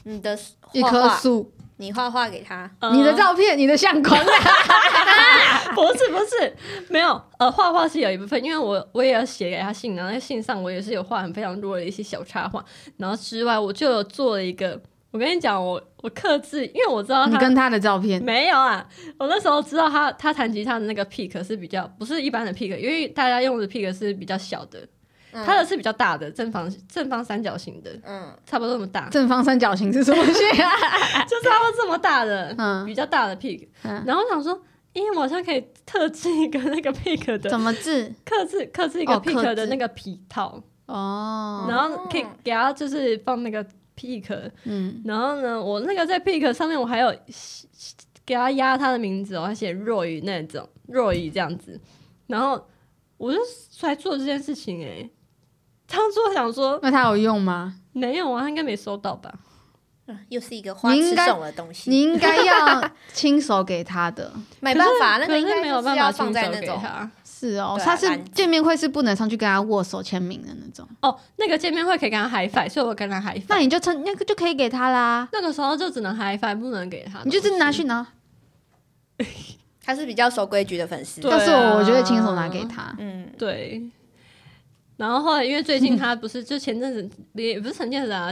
[0.03, 0.37] 你的
[0.71, 4.21] 一棵树，你画画给他，你的呃照片，你的相框，
[5.75, 6.55] 不是不是，
[6.89, 12.63] 没有，呃，画画是有一部分，因为我我也要写给他信，然后在信上我也是有画很非常多的一些小插画，
[12.97, 14.79] 然后之外我就有做了一个，
[15.11, 18.85] 我跟你讲，我我克制，因为我知道他你跟他的照片，没有啊，
[19.17, 24.79] 我那时候知道他他弹吉他的那个 pick 是比较不是一般的 pick，因为大家用的 pick 是比较小的，
[25.31, 30.33] 嗯他的是比较大的正方正方三角形的，嗯，差不多这么大，正方三角形是什么线？
[31.27, 32.85] 就差不多这么大的，嗯。
[32.85, 34.03] 比较大的 pick，、嗯。
[34.05, 34.59] 然后我想说。
[34.93, 38.13] 因为我好像可以特制一个那个 pick 的怎么制？
[38.25, 39.55] 刻制刻制一个 pick 制。
[39.55, 43.63] 的那个皮套，哦，然后可以给它就是放那个
[43.95, 47.13] pick，嗯，然后呢，我那个在 pick 上面我还有
[48.25, 51.79] 给他压他的名字哦，还写 Roy 那种 Roy 这样子，
[52.27, 52.67] 然后
[53.17, 53.39] 我就
[53.81, 55.09] 来做这件事情哎、
[55.87, 57.75] 当初想说那他有用吗？
[57.93, 59.33] 没有啊，他应该没收到吧？
[60.29, 64.31] 又是一个花痴你应该种的东西，你应该要亲手给他的。
[64.59, 66.81] 没办法，那个应该没有办法放在那种，
[67.23, 73.59] 是哦，啊他是见面会是不能上去跟他握手签名的那种，哦，那个见面会可以跟他 high five，所以我跟他 high 那。
[73.59, 77.21] 你就趁那个就可以给他啦，那个时候就只能 high five，不能给他。
[77.23, 78.05] 你就是拿去拿。
[79.83, 81.19] 他是比较守规矩的粉丝。
[81.19, 82.95] 对要是我，我就会啊亲手拿给他。
[82.99, 83.81] 嗯，对。
[84.97, 88.29] 然后后来因为最近他不是就前阵子也不是前阵子啊，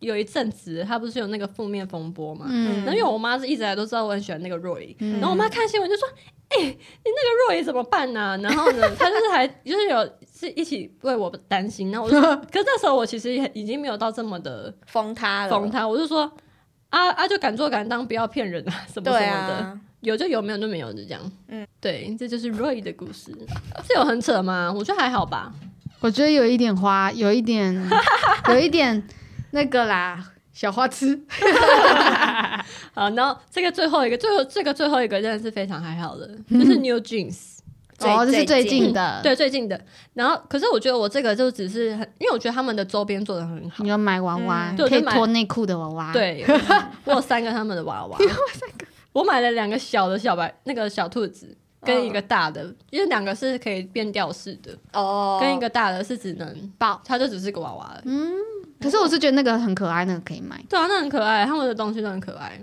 [0.00, 2.46] 有一阵子他不是有那个负面风波嘛。
[2.48, 6.08] 嗯然后因为我妈是一直来都知道我很喜欢那个 Roy，、然后我妈看新闻就说
[6.50, 6.66] ：“哎、你
[7.04, 11.90] 那个 Roy 怎么办呢、然后呢，她就是还就是有是一起为我担心。
[11.90, 12.10] 然后我
[12.52, 16.30] 可是那时候我其实也已经没有到这么的封他了，疯他，我就说
[16.90, 19.54] 啊啊，就敢做敢当，不要骗人啊，什么什对么的。
[19.54, 21.20] 啊，有就有，没有就没有，就这样。
[21.48, 23.32] 嗯嗯，对，这就是 Roy 的故事，
[23.86, 24.72] 是有很扯吗？
[24.76, 25.52] 我觉得还好吧。
[26.00, 27.74] 我觉得有一点花，有一点，
[28.50, 29.02] 有一点
[29.56, 31.18] 那个啦，小花痴。
[32.92, 37.60] 好，然后这个最后一个，最后这个最后一个真的是非常还好的，就是 New Jeans，、
[38.00, 39.80] 哦，这是最最近近的。，对，最近的。
[40.12, 43.88] 然后，可是我觉得我这个就只是很，因为我觉得他们的周边做的很好你。
[43.88, 46.44] 要买娃娃，嗯可以买脱内裤的娃娃。，对，
[47.04, 48.18] 我有三个他们的娃娃，
[49.14, 57.00] 我买了两个小的小白那个小兔子，跟一个大的，因为两个是可以变调式的，哦，跟一个大的是只能抱。
[57.04, 58.18] 它就只是个娃娃而已。
[58.80, 60.62] 可是我是觉得那个很可爱，那个可以买。
[60.68, 62.60] 对啊，那很可爱，他们的东西都很可爱。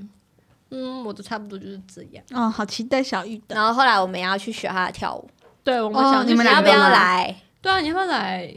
[0.70, 2.24] 嗯，我的差不多就是这样。
[2.32, 3.56] 哦，好期待小玉的。
[3.56, 5.30] 然后后来我们也要去学他的跳舞，
[5.64, 7.36] 对，我们哦想去你们你要不要来？
[7.62, 8.54] 对啊，你要不要来？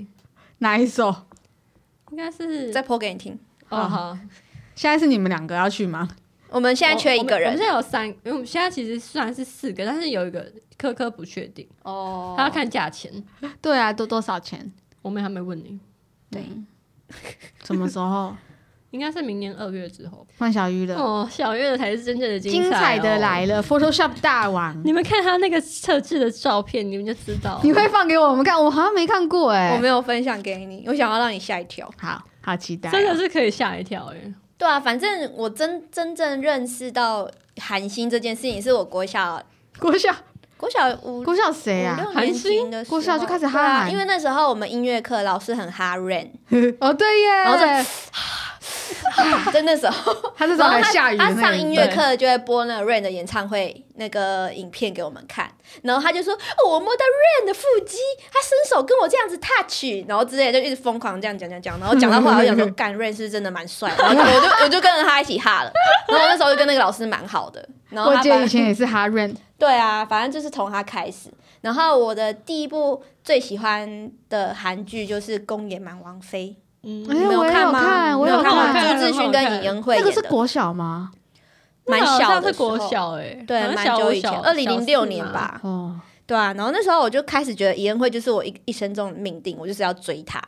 [0.58, 1.14] 哪一首？
[2.10, 3.38] 应该是再播给你听。
[3.68, 4.18] 哦好。
[4.74, 6.08] 现在是你们两个要去吗？
[6.56, 13.12] 我们现在缺一个人我们我们现在有三，因为我们现在其实虽然是四个，但是有一个科科不确定，哦他要看价钱。
[13.60, 14.72] 对啊，多多少钱？
[15.02, 15.78] 我们还没问你，
[16.30, 16.42] 对，
[17.62, 18.34] 什么时候？
[18.92, 20.26] 应该是明年二月之后。
[20.38, 20.94] 换小鱼了。
[20.96, 23.62] 哦，小月的才是真正的精彩彩的来了。
[23.62, 24.80] ，Photoshop 大王。
[24.82, 27.60] 你们看他那个测制的照片，你们就知道。
[27.62, 28.56] 你会放给我们看？
[28.64, 31.92] 我好像没看过哎、我没有分享给你，我想要让你吓一跳。
[31.98, 34.32] 好好期待哦、真的是可以吓一跳哎！
[34.58, 37.28] 对啊，反正我真真正认识到
[37.60, 39.42] 韩星这件事情，是我国小
[39.78, 40.10] 国小？
[40.58, 42.00] 国小五国小谁啊？
[42.88, 46.30] 国小就开始哈啊韩因为那时候我们音乐课老师很哈 Rain，
[46.80, 47.58] 哦对耶，然后
[49.52, 55.50] 在那时候，他那时候还下雨的他上音乐课就会播那个 Rain 的演唱会那个影片给我们看，
[55.82, 57.96] 然后他就说、哦我摸到 Rain 的腹肌，
[58.32, 63.94] 他伸手跟我这样子 touch，然后之类就一直疯狂这样讲讲讲，然后讲到后来我就想说，干 Rain 是真的蛮帅？
[63.96, 65.72] 的， 然后我就我就跟着他一起哈了，
[66.08, 71.30] 然后我那时候就跟那个老师蛮好的，然后我他以前也是哈 Rain，， 对啊，反正就是从他开始。
[71.62, 76.54] 然后我的第一部最喜欢的韩剧就是《宫野蛮王妃
[76.86, 81.10] 嗯，没有我也有看吗我有没有看朱志勋跟尹恩惠那个演的，是国小吗？
[81.84, 85.04] 蛮小的时候像是国小哎，对，蛮久以前，二零零六。
[85.04, 85.60] 年吧。
[85.62, 90.40] 哦，对啊，然后那时候我就开始觉得尹恩惠就是我一一生中的命定，我就是要追她。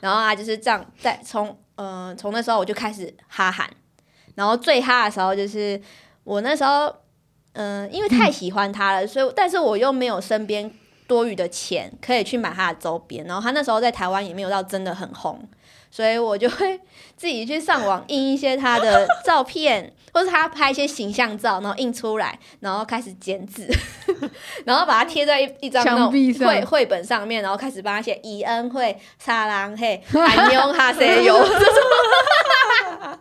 [0.00, 3.68] 然后啊就是这样，在从呃从那时候我就开始哈韩，
[4.34, 5.80] 然后最哈的时候就是
[6.24, 6.86] 我那时候
[7.52, 10.70] 嗯、呃因为太喜欢他了，所以但是我又没有身边
[11.06, 15.38] 多余的钱可以去买他的周边，然后他那时候在台湾也没有到真的很红，
[15.90, 16.78] 所以我就会
[17.16, 23.68] 自己去上网印一些他的照片，或是他拍一些形象照，然后印出来，然后开始剪纸，
[24.64, 26.12] 然后把它贴在一一张那种
[26.46, 31.34] 绘绘本上面，然后开始帮他写伊恩惠、沙朗嘿、安妞哈塞油。
[31.38, 33.18] 这种，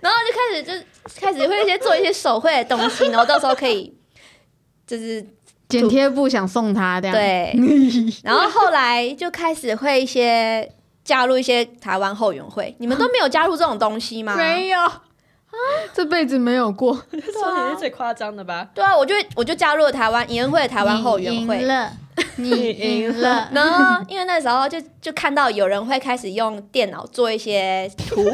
[0.00, 3.96] 然后就开始就开始会一些做一些手绘的东西，然后到时候可以
[4.86, 5.24] 就是
[5.68, 7.54] 剪贴布想送他这样，，对，
[8.24, 10.70] 然后后来就开始会一些
[11.08, 14.36] 加入一些台湾后援会，你们都没有加入这种东西吗？
[14.36, 14.92] 没有啊，
[15.94, 16.92] 这辈子没有过。
[17.10, 18.68] 说你是最夸张的吧？
[18.74, 21.60] 对啊，我就我就加入了台湾研会的台湾后援会。
[21.60, 21.90] 赢了，
[22.36, 23.48] 你赢了。
[23.52, 28.24] 然后，因为那时候就就看到有人会开始用电脑做一些图，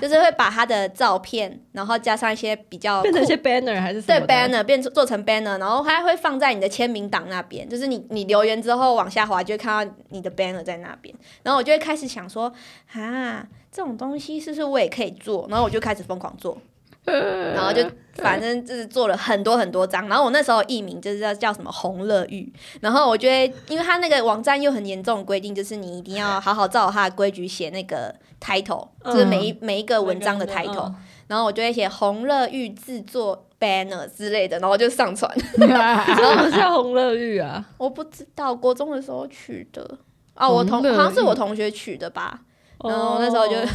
[0.00, 12.52] 就是会把他的照片，然后加上一些比较变成一些 banner 还是什对 banner 变做做成 banner，然后还会放在你的签名档那边，就是你你留言之后往下滑，就会看到你的 banner 在那边，然后我就会开始想说，
[12.92, 15.46] 啊，这种东西是不是我也可以做？
[15.48, 16.56] 然后我就开始疯狂做，
[17.54, 17.82] 然后就
[18.14, 30.94] 反正就是做了很多很多张，然后我那时候艺名就是叫叫什么红乐玉，然后我觉得，因为他那个网站又很严重的规定，就是你一定要好好照他的规矩写那个 title，、就是每一每一个文章的 title，、嗯
[31.30, 35.32] 然后我就会写红乐玉制作 banner 之类的，然后就上传。
[35.58, 37.64] 为什么叫红乐玉啊？
[37.78, 39.96] 我不知道国中的时候取的
[40.34, 42.40] 啊，我同好像是我同学取的吧。
[42.82, 43.68] 然后那时候就哦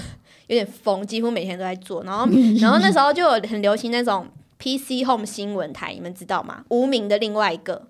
[0.47, 2.03] 有点疯，几乎每天都在做。
[2.03, 2.27] 然后
[2.62, 4.27] 然后那时候就有很流行那种
[4.60, 6.63] PC Home 新闻台，你们知道吗？
[6.69, 7.88] 无名的另外一个。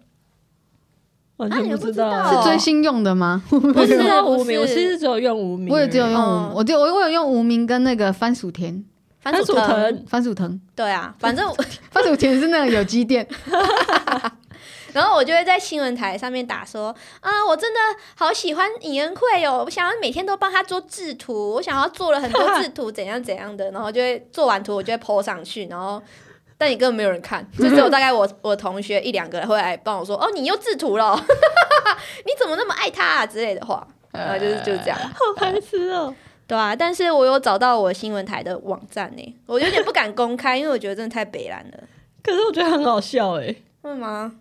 [1.37, 2.41] 完全不知道，们不知道。
[2.43, 3.43] 是追星用的吗？
[3.49, 8.81] 不不是无名，我其实只有用无名，我也只有用我就我我有用无名跟那个番薯田，
[9.19, 11.53] 番薯番薯藤，番薯藤，对啊，反正
[11.91, 13.27] 番薯田是那个有机店，
[14.95, 17.79] 然后我就会在新闻台上面打说啊，我真的
[18.15, 26.01] 好喜欢尹恩惠哦，我想要每天都帮他做制图，我想要做了很多制图，怎样怎样的，然后就会做完图我就会 po 上去，然后。
[26.57, 31.19] 但你根本没有人看，就只有大概我我同学一两个人会来帮我说，哦，你又制图了哦，
[32.23, 36.15] 你怎么那么爱他啊之类的话，然后就是就是这样，好白痴哦。
[36.47, 41.83] 对啊，但是我有找到我新闻台的网站呢，我有点不敢公开，因为我觉得真的太北蓝了，
[42.23, 44.31] 可是我觉得很好笑哎，会吗？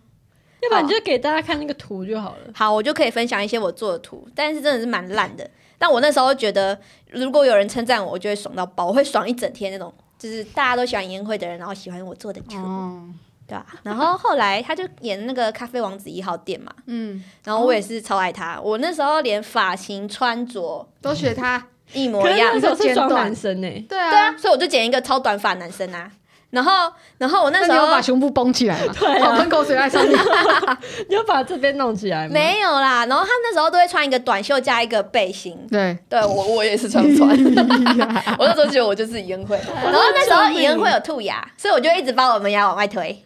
[0.65, 2.51] 要不然你就给大家看那个图就好了。
[2.53, 5.49] 好，我就可以分享一些我做的图，但是真的是蛮烂的。
[5.77, 6.77] 但我那时候觉得，
[7.11, 9.93] 如果有人称赞我，我就会爽到爆，我会爽一整天那种。
[10.17, 13.03] 就是大家都喜欢颜会的人，然后喜欢我做的图，哦，
[13.45, 18.59] 对吧、然后后来他就演那个咖啡王子一号店嘛，嗯，然后我也是超爱他。
[18.61, 26.09] 我那时候连发型、穿着都学他，一模一样可是那，时候是装剪短男生呢，对对啊，所以我就剪一个超短发男生啊。
[26.51, 28.93] 然后，然后我那时候那你有把胸部绷起来吗？
[28.97, 30.17] 对啊好喷口水在上面，
[31.09, 32.33] 你要把这边弄起来吗？
[32.33, 33.05] 没有啦。
[33.07, 37.29] 然后他那时候都会穿一个短袖加一个背心，对，对我我也是穿不穿。
[38.39, 43.23] 我那时候觉得我就是尹恩惠，然后那时候尹恩惠有兔牙，所以我就一直把我门牙往外推。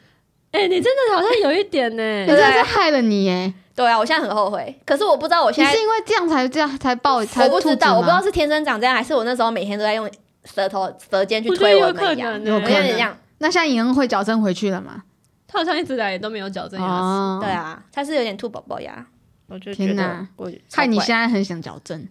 [0.51, 2.27] 哎，你真的好像有一点呢你。
[2.27, 3.53] 真的是害了你耶！
[3.75, 10.09] 对啊，我现在很后悔，可是我不知道我你现在是因为这样才这样才爆才我不知道，我不知道是天生长这样，还是我那时候每天都在用
[10.45, 13.17] 舌头舌尖去推我的门牙，有点这样。
[13.39, 15.03] 那现在尹恩会矫正回去了吗？
[15.47, 16.93] 他好像一直来也都没有矫正牙齿。
[16.93, 19.05] 哦对，啊，他是有点兔宝宝牙，
[19.47, 22.07] 我就觉得天哪我害你现在很想矫正。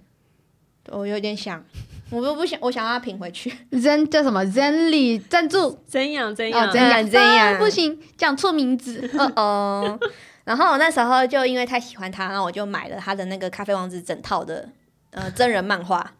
[0.91, 1.62] 我有点想，
[2.11, 3.53] 我都不想，我想要它平回去。
[3.73, 6.73] Zen 叫什么？Zenly 赞助怎样怎哦样？
[6.73, 9.09] 怎样嗯怎样啊不行，讲错名字。
[9.19, 10.01] 哦 哦。
[10.45, 14.67] 然后我那时候就因为太喜欢他，然后我就买了他的那个咖啡王子整套的
[15.11, 16.14] 呃真人漫画。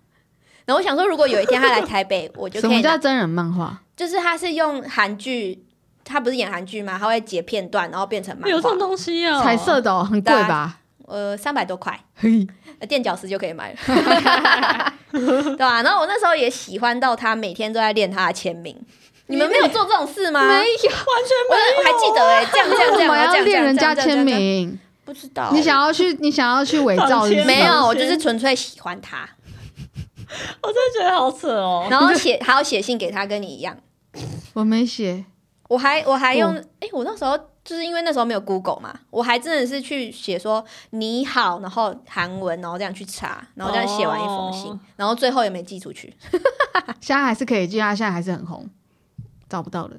[0.68, 3.74] 然后我想说，如果有一天他来台北， 我就什可以什么叫真人漫画？
[3.96, 5.64] 就是他是用韩剧，
[6.04, 6.98] 他不是演韩剧吗？
[7.00, 10.76] 他会截片段，然后变成漫画有这种，东西哦，彩色的哦，很贵吧？
[11.07, 12.46] 呃，三百多块，嘿，
[12.81, 13.78] 呃垫脚石就可以买了，
[15.11, 18.76] 对吧、然后我那时候也喜欢到他每天都在练他的签名。
[19.28, 20.40] 你们没有做这种事吗？
[20.46, 24.04] 没有，完全我我还记得哎、这样这样这样，要练人家签？
[24.04, 24.78] 这样这样这样名？
[25.04, 27.46] 不知道，你想要去，你想要去伪造是不是？
[27.46, 27.87] 没有？
[27.87, 29.26] 我就是纯粹喜欢他，
[30.62, 31.87] 我真的觉得好扯哦。
[31.91, 33.77] 然后写还要写信给他，跟你一样。
[34.55, 35.25] 我没写。
[35.69, 46.17] 我还我还用哦哎、我那时候就是因为那时候没有 Google 嘛，我还真的是去写说你好，然后韩文，然后这样去查，然后这样写完一封信，哦然后最后也没寄出去。
[47.01, 48.67] 现在还是可以记，他现在还是很红，
[49.47, 49.97] 找不到了。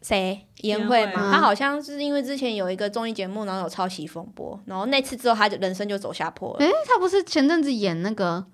[0.00, 0.44] 谁？
[0.62, 1.12] 颜慧吗？
[1.14, 6.58] 嗯他好像是因为之前有一个综艺节目，然后有抄袭风波，然后那次之后他就人生就走下坡了。
[6.58, 8.44] 诶，他不是前阵子演那个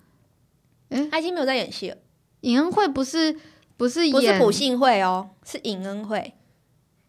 [1.11, 1.97] 他已经没有在演戏了，
[2.41, 3.33] 尹恩惠，不是
[3.77, 6.35] 不是不是演朴信惠哦，是尹恩惠。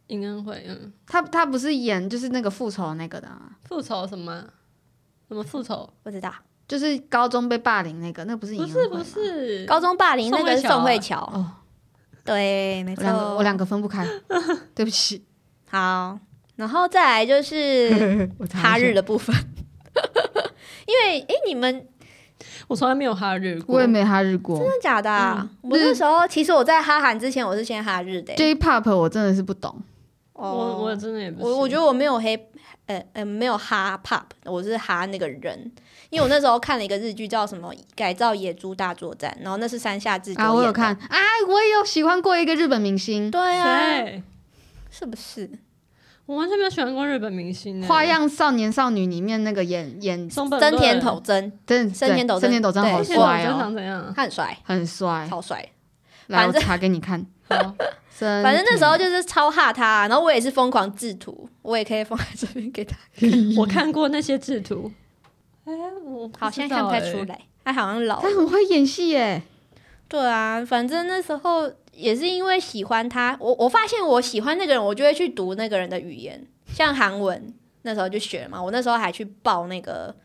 [0.08, 4.44] 尹恩惠，嗯，他他不是演就是那个复仇那个的、啊，复仇什么？
[5.28, 5.88] 什么复仇？
[6.02, 6.34] 不知道，
[6.68, 9.04] 就是高中被霸凌那个，那不是尹不是恩惠吗？
[9.04, 11.52] 不是，高中霸凌那个是宋慧宋乔，哦，
[12.26, 13.04] 对，没错。
[13.04, 14.04] 我两个我两个分不开，
[14.74, 15.24] 对不起，
[15.70, 16.20] 好，
[16.56, 19.36] 然后再来就是 我查一哈下日的部分，
[20.88, 21.88] 因为诶，你们
[22.70, 24.60] 我从来没有哈日过，我也没哈日过。
[24.60, 25.50] 真的假的、啊？
[25.64, 25.72] 嗯。
[25.72, 29.76] 我那时候其实我在哈韩之前，我是先哈日的、J-pop 我真的是不懂，
[30.34, 30.54] 哦。
[30.54, 32.36] 我我真的也不，我我觉得我没有黑，
[32.86, 35.72] 呃呃，没有哈 pop，我是哈那个人，
[36.12, 44.06] 因为我那时候看了一个日剧叫什么《改造野猪大作战》，然后那是山下智久啊，我有看，啊，我也有喜欢过一个日本明星，对啊，
[44.92, 45.50] 是不是？
[46.30, 47.88] 我完全没有喜欢过日本明星呢。
[47.90, 52.42] 《花样少年少女》里面那个演演松本真田润斗真，真森田斗真。
[52.42, 52.92] 真田斗真对。
[52.92, 54.14] 好之前斗真帅哦，长怎样？
[54.16, 55.28] 他很帅，很帅。
[55.28, 55.68] 超帅。
[56.28, 57.26] 来，我反正查给你看。
[57.48, 57.56] 好。
[58.12, 62.96] 反反正那时候就是超哈他，然后我也是疯狂制图，我也可以放在这边给他。
[63.58, 64.92] 我看过那些制图，
[65.66, 65.74] 哎，
[66.06, 69.42] 我不好，现知在看不太出来，他好像老他很会演戏耶，
[70.08, 78.62] 对啊，反正那时候也是因为喜欢他，我我发现我喜欢那个人，我就会去读那个人的语言，像韩文那时候就学了嘛。
[78.62, 80.16] 我那时候还去报那个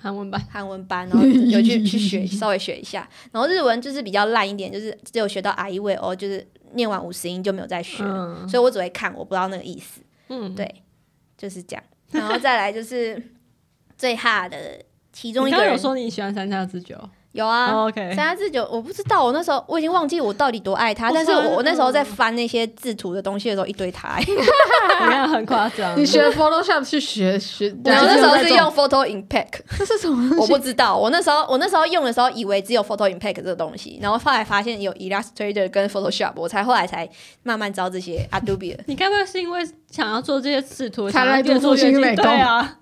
[0.00, 0.40] 韩文班。
[0.50, 3.08] 韩文班，然后有去去学， 稍微学一下。
[3.30, 10.00] 然后日文就是比较烂一点，就是只有学到啊一位哦，就是念完五十音就没有再学，嗯所以我只会看，我不知道那个意思。
[10.28, 10.82] 嗯，对，
[11.38, 11.82] 就是这样。
[12.10, 13.20] 然后再来就是
[13.96, 14.56] 最哈的
[15.12, 16.94] 其中一个人你刚刚有，说你喜欢山下之久，
[17.32, 17.90] 有啊。
[17.94, 24.24] 三加四九，我不知道，我那时候我已经忘记我到底多爱他，但是我我那时候在嗯翻那些制图的东西的时候，一堆他、 欸。
[24.24, 24.36] 你
[25.10, 25.98] 看很夸张。
[25.98, 30.46] 你学 Photoshop 去学学，我那时候是用 Photo Impact，这是什么我？
[30.46, 37.08] 不知道，我那时候我那时候用的时候以为只有 Photo Impact 这个东西，然后后来发现有 Illustrator 跟 Photoshop，我才后来才
[37.42, 38.82] 慢慢知道这些 Adobe 的。
[38.86, 42.76] 你该不会是因为想要做这些制图，才来读复越做越精兴美工对啊，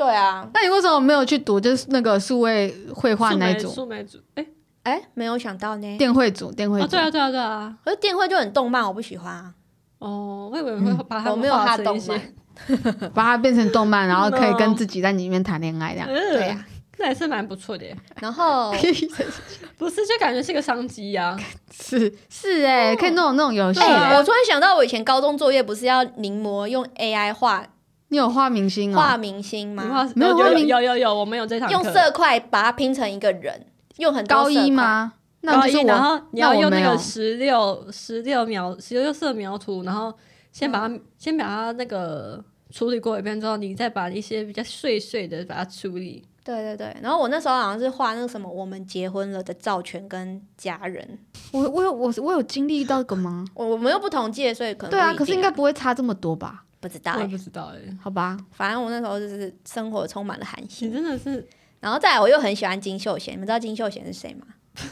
[0.00, 3.68] 对啊，那你为什么没有去读就是那个数位绘画那一组？
[3.68, 4.46] 数媒组，哎，
[4.84, 5.98] 哎、没有想到呢。
[5.98, 7.00] 电绘组，电绘哦，组对。
[7.00, 7.76] 啊，对啊，对啊。
[7.84, 9.52] 可是电绘就很动漫，我不喜欢啊。
[9.98, 12.12] 哦，我以为会把它我没有他动成一些
[12.68, 16.08] 漫， 把它变成动漫， 然后可以跟自己在里面谈恋爱这样。
[16.08, 16.64] 对对啊，
[16.96, 17.94] 那还是蛮不错的耶。
[18.22, 18.72] 然后
[19.76, 21.38] 不是，就感觉是个商机呀。
[21.70, 27.62] 是是哎、可以那种那种游戏我突然想到，我以前高中作业不是要临摹用 AI 画
[28.10, 29.18] 你有画明星画哦？
[29.18, 30.08] 明星吗？
[30.14, 34.62] 没有有有画明有有有，我们有这堂课用色块把它拼成一个人，用很多高色块？
[34.66, 35.12] 一吗？
[35.42, 40.12] 那高一，就是我然后你要那我没有用那个十六十六描十六色描图，然后
[40.52, 46.24] 先把它、嗯先把它那个处理过一遍之后，你再把一些比较碎碎的把它处理。
[46.42, 51.18] 对对对，然后我那时候好像是画那个什么“我们结婚了”的赵全跟家人，
[51.52, 53.44] 我我有我我有经历到这个吗？
[53.54, 56.64] 我我们又不同届，所以可能对啊，不一定可是应该不会差这么多吧？
[56.80, 57.16] 不知道、欸。
[57.18, 61.46] 我也不知道哎、好吧，反正我那时候就是生活充满了寒你心，真的是
[61.80, 64.46] 然后再来我又很喜欢金秀贤，你们知道金秀贤是谁吗？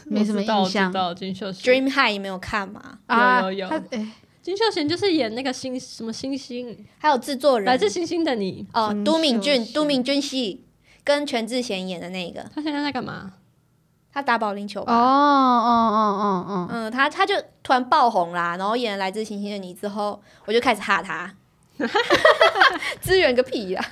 [0.07, 0.93] 没什么道印象。
[0.93, 2.99] 知道金秀贤，？Dream High 你没有看吗？
[3.07, 3.69] 啊，有有有。
[3.69, 4.13] 他哎，
[4.43, 7.67] 金秀贤就是演那个星什么星星，还有制作人。
[7.67, 10.65] 来自星星的你，哦，都敏俊，都敏俊系
[11.05, 13.33] 跟全智贤演的那个，他现在在干嘛？
[14.11, 14.95] 他打保龄球哦吧。
[14.95, 15.71] 哦哦
[16.19, 21.33] 哦哦，嗯，他他就突然爆红啦，然后演了《来自星星的你》之后，我就开始哈他，
[23.01, 23.85] 支援个屁呀！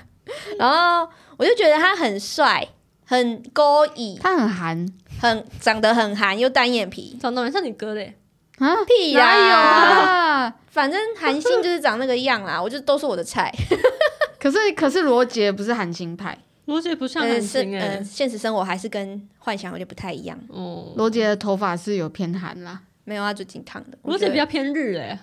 [0.58, 2.66] 然后我就觉得他很帅，
[3.04, 4.88] 很勾引，他很韩
[5.20, 8.16] 很长得很韩，又单眼皮，长得蛮像你哥嘞，
[8.58, 9.54] 啊，屁哪有！
[9.54, 10.54] 啊？
[10.70, 13.52] 反正韩信就是长那个样啦， 我就都是我的菜。
[14.38, 20.38] 可是可是罗杰不是韩星派，罗杰不像呃，韩是星哎、呃，现实生活还是跟幻想有点不太一样。
[20.48, 23.96] 哦，罗杰的头发是有偏韩啦，没有，啊最近烫的。
[24.02, 25.18] 罗杰比较偏日哎、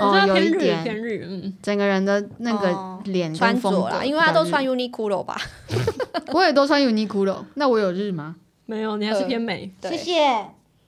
[0.00, 5.40] 我哦觉得偏日有一点偏日，嗯，整个人的那个哦脸跟穿风格着啦，因为他都穿比 Uniqlo 吧。
[6.32, 8.36] 我也都穿 Uniqlo，那我有日吗？
[8.66, 9.70] 没有，你还是偏美。
[9.82, 10.46] 谢对，谢。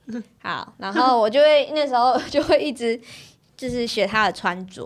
[0.43, 3.01] 好，然后我就会那时候就会一直
[3.57, 4.83] 就是学他的穿着。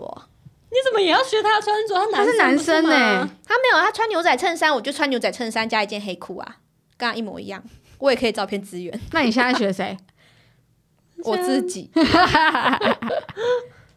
[0.69, 1.95] 你怎么也要学他的穿着？
[2.11, 6.57] 他他是男生呢、他没有，他穿牛仔衬衫，我就穿牛仔衬衫加一件黑裤啊，
[6.97, 7.63] 跟他一模一样。
[7.99, 9.97] 我也可以照片资源那你现在学谁？
[11.23, 11.89] 我自己。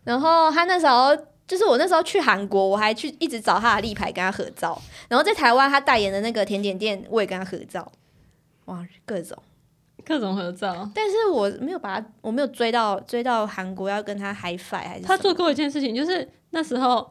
[0.04, 4.80] 然后他那时候就是我那时候去韩国，我还去一直找他的立牌跟他合照。
[5.08, 7.90] 然后在台湾他代言的那个甜点店，我也跟他合照。
[8.66, 9.36] 哇，各种。
[10.04, 10.88] 各种合照。
[10.94, 17.10] 但是我没有把他，我没有追到追到韩国要跟他 high five 还是他做过一件事情，就是那时候，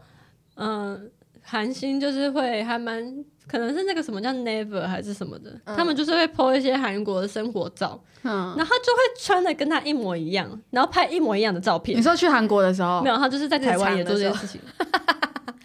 [0.56, 12.02] 嗯、韩星就是会还蛮可能是那个什么叫 Never 还是什么的，嗯他们就是会 po 一些韩国的生活照，嗯，然后就会穿的跟他一模一样，然后拍一模一样的照片你。
[12.02, 14.60] 说去韩国的时候没，有，他就是在台湾也做这件事情。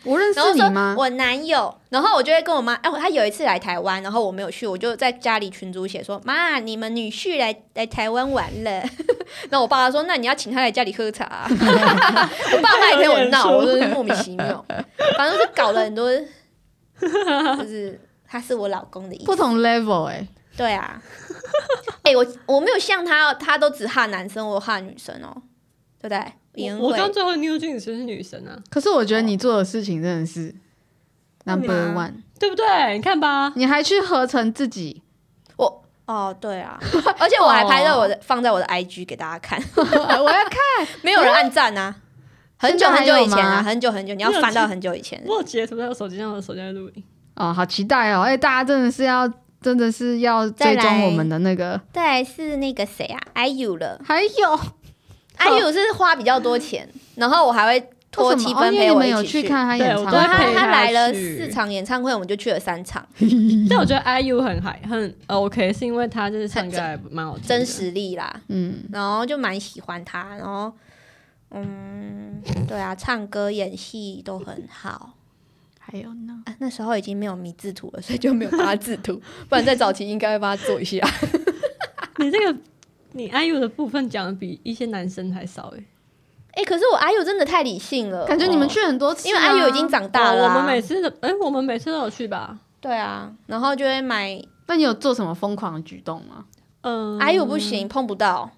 [0.02, 0.94] 我认然后说识你吗？
[0.96, 8.70] 我男友，然后我就会跟我妈，哎、他有一次来台湾，然后我没有去，我就在家里群组写说，妈，你们女婿来来台湾玩了。
[9.50, 14.64] 然后我爸说，那你要请他来家里喝茶、啊 我爸妈也陪我闹，我就是莫名其妙，
[15.18, 16.10] 反正就搞了很多，
[17.58, 19.24] 就是他是我老公的意思。
[19.24, 20.26] 不同 level 哎、
[20.56, 21.00] 对啊，
[22.02, 25.42] 哎、 我我没有像他，他都只哈男生，我哈女生哦，
[26.00, 26.32] 对不对？
[26.78, 30.54] 我我刚，最后 New Jeans 是女生啊，可是我觉得你做的事情真的是
[31.44, 32.94] number one，对不对？
[32.96, 35.02] 你看吧，你还去合成自己，
[35.56, 36.78] 我哦，对啊，
[37.18, 39.62] 而且我还拍到我的，放在我的 IG 给大家看。
[39.76, 39.84] 我
[40.30, 40.88] 要看。
[41.02, 41.94] 没有人按赞啊，
[42.60, 45.18] 很久很久以前啊，很久很久，你要翻到很久以前。
[45.24, 47.02] 我有截图在我手机上，我的手机在录影。
[47.36, 48.20] 哦，好期待哦！
[48.20, 49.26] 哎、大家真的是要，
[49.62, 53.98] 真的是要追踪我们的那个，再来是那个谁啊，IU 了。
[54.04, 54.60] 还有，
[55.38, 58.48] IU 是花比较多钱，然然后我还会拖为什么？
[58.48, 63.02] 七分陪我一起有去看他演对我唱会他来了四场演唱会，我们就去了三场，
[63.70, 67.38] 但我觉得 IU 很嗨，很 OK，是因为他就是唱歌还蛮好。
[67.38, 70.70] 真实力啦，嗯，然后就蛮喜欢他，然后
[71.50, 75.14] 嗯，对啊，唱歌演戏都很好。
[75.78, 80.98] 还有呢，啊，那时候已经没有迷字图了，所以就没有帮他制图， 不然在早期应该会帮他做一下。
[82.18, 82.56] 你这个
[83.12, 85.82] 你 IU 的部分讲的比一些男生还少哎、
[86.52, 92.58] 哎、可是我 IU 真的太理性了，感觉你们去很多次、啊，因为 IU 已经长大了啊、哦我们每次的哎、我们每次都有去吧？
[92.80, 96.44] 对啊，然后就会买那你有做什么疯狂的举动吗？
[96.82, 98.50] 嗯，，IU 不行，碰不到，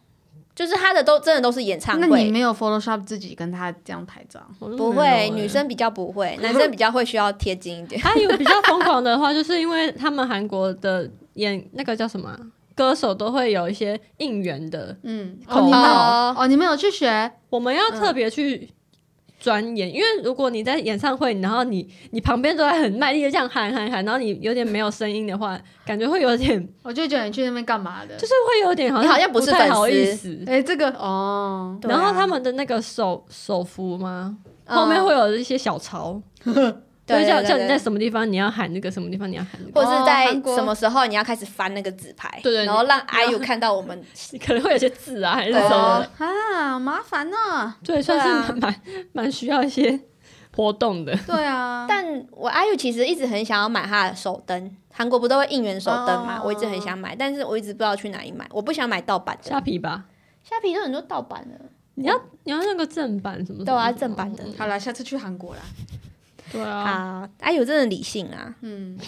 [0.55, 2.07] 就是他的都真的都是演唱会。
[2.07, 4.41] 那你没有 Photoshop 自己跟他这样拍照？
[4.59, 8.01] 不会，女生比较不会， 男生比较会需要贴近一点。
[8.01, 12.39] 他有比较疯狂的话，就是因为他们韩国的演那个叫什么啊
[12.75, 17.31] 歌手都会有一些应援的，嗯，口哦，你们有号哦，你们有去学？
[17.51, 18.71] 我们要特别去
[19.43, 28.15] 钻研，因为如果你在演唱会，然后你你旁边都在很卖力的这样喊喊喊，然后你有点没有声音的话，感觉会有点， 我就觉得你去那边干嘛的？
[28.17, 30.39] 就是会有点好像你好像不是太好意思。
[30.47, 34.37] 哎、这个哦，然后他们的那个手手幅吗？
[34.39, 36.55] 嗯后面会有一些小抄，对
[37.13, 44.03] 就是叫叫你对对在什么地方你要喊那个，什么地方你要喊那个，或是在什么时候你要开始翻那个纸牌，对对然后让你要 IU 看到我们。
[44.45, 48.75] 可能会有些字啊还是对什么，啊，麻烦呢、对，算是蛮
[49.13, 49.99] 蛮需要一些
[50.57, 51.17] 活动的。
[51.27, 56.39] 对啊，但我 IU 其实一直很想要买他的手灯，韩国不都会应援手灯嘛？
[56.39, 58.47] 哦我一直很想买，但是我一直不知道去哪里买。
[58.51, 60.05] 我不想买盗版的，虾皮吧，
[60.43, 61.61] 虾皮都很多盗版的，
[61.95, 63.65] 你要你要那个正版什么什么？
[63.65, 64.45] 对啊，正版的。
[64.59, 65.61] 好了，下次去韩国啦。
[66.53, 68.55] 对啊，啊，IU 真的理性啊。
[68.61, 68.99] 嗯，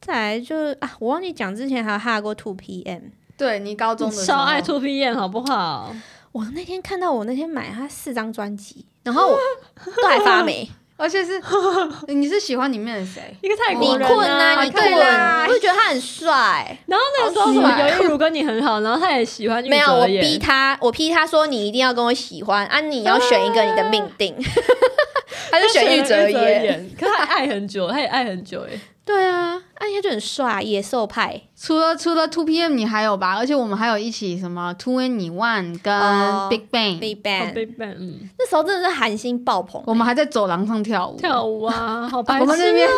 [0.00, 3.02] 再来就是啊，我忘记讲之前还有哈过 Two PM。
[3.36, 5.94] 对你高中的时候超爱 Two PM 好不好？
[6.32, 9.38] 我那天看到我那天买他四张专辑，然后我
[10.02, 11.40] 都还发霉，而且是
[12.08, 13.36] 你是喜欢里面的谁？
[13.42, 16.78] 一个泰李国人困啊，李对困，啦我就觉得他很帅。
[16.86, 22.80] 然后那个时候什么好帅尤一如跟你很好，然后他也喜欢玉没有，我泽演逼他，我逼他说你一定要跟我喜欢啊！
[22.80, 24.34] 你要选一个你的命定，
[25.50, 26.64] 他就选玉泽演。
[26.64, 28.78] 演，可他也爱很久，他也爱很久哎。
[29.04, 31.40] 对啊，啊，他就很帅，野兽派。
[31.58, 33.34] 除了除了 Two PM 你还有吧？
[33.36, 39.82] 而且我们还有一起什么 Two and One 跟哦 Big Bang，、Big 哦 Bang，，Big Bang，嗯，那时候真的是韩星爆棚。
[39.86, 41.16] 我们还在走廊上跳舞。
[41.16, 42.92] 跳舞啊，好白痴我们那边哦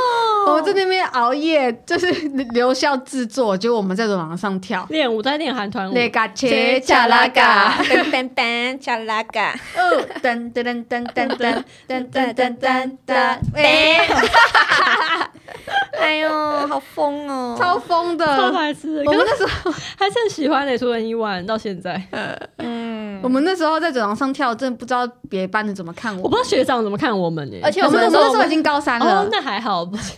[0.51, 2.07] 我们在那边熬夜，就是
[2.53, 4.85] 留校制作，结果我们在走廊上跳。
[4.91, 13.15] 练舞在练韩团舞，那嘎切恰拉嘎，，bang bang bang，恰拉嘎， 哦，噔噔噔噔噔噔噔噔噔噔噔，
[13.55, 14.09] 哎，
[16.01, 16.29] 哎呦，
[16.69, 17.57] 好疯哦！
[17.59, 18.27] 超疯的。
[18.37, 19.03] 超白痴的。
[19.05, 22.01] 我们那时候， 还是很喜欢的，除了一万到现在，
[22.59, 26.23] 嗯，我们那时候在走廊上跳，真的不知道别班的怎么看我。
[26.25, 27.59] 我不知道学长怎么看我们呢。
[27.63, 30.13] 而且我们那时候已经高三哦了，，那还好，不 是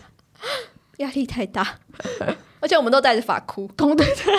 [0.98, 1.66] 压力太大，
[2.61, 3.70] 而且我们都戴着发箍。
[3.76, 4.34] 同对对，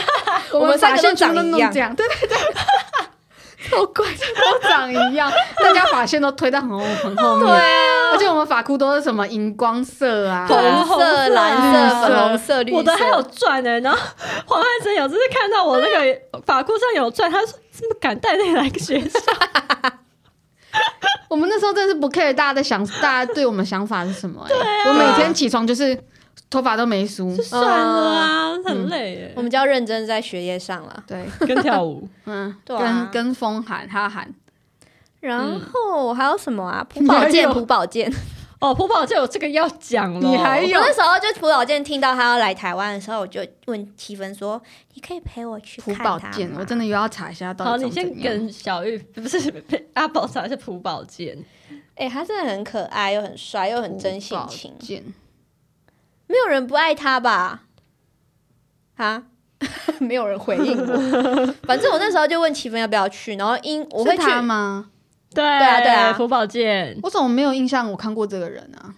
[0.60, 1.72] 我们三个都长一样。
[1.72, 2.38] 这样，对对对，
[3.70, 7.62] 超怪，都长一样，大家发线都推到很后很后面，啊，
[8.12, 12.78] 而且我们发箍都是什么荧光色啊，红色、蓝色、红色、绿色。
[12.78, 13.80] 我的还有钻呢。
[13.80, 13.98] 然后
[14.46, 19.20] 黄汉生有次是看到我那个发箍上有钻，他说怎么敢带那个来学校？
[21.30, 24.54] 我们那时候真的是不 care 大家的想，大家对我们想法是什么、欸？
[24.54, 25.98] 啊我每天起床就是
[26.50, 29.42] 头发都没梳就，算了啊，很累耶我。
[29.42, 31.04] 们就要认真在学业上了。
[31.08, 34.30] 对，跟跳舞， 嗯，对啊跟跟风喊，他喊，
[35.22, 36.84] 然后还有什么啊？
[36.90, 38.14] 朴你还宝剑，有朴宝剑。
[38.62, 44.62] 哦，朴宝剑有这个要讲了，你还有我那时候就朴宝剑听到他要来台湾的时候，我就问七分说
[44.94, 49.52] ：“你可以陪我去朴看他宝剑，吗我真的又要查一下到好，你先跟小玉不是
[49.96, 51.44] 阿宝查一下朴宝剑，
[51.96, 54.76] 哎、他真的很可爱，又很帅，又很真性情
[56.28, 57.64] 没有人不爱他吧？
[58.98, 59.24] 啊？
[60.00, 61.54] 没有人回应我。
[61.64, 64.91] 反正我那时候就问七分要不要去，然后因我会去，是他吗？
[65.34, 66.14] 对啊对啊。
[66.14, 68.94] 朴宝剑，我怎么没有印象我看过这个人啊？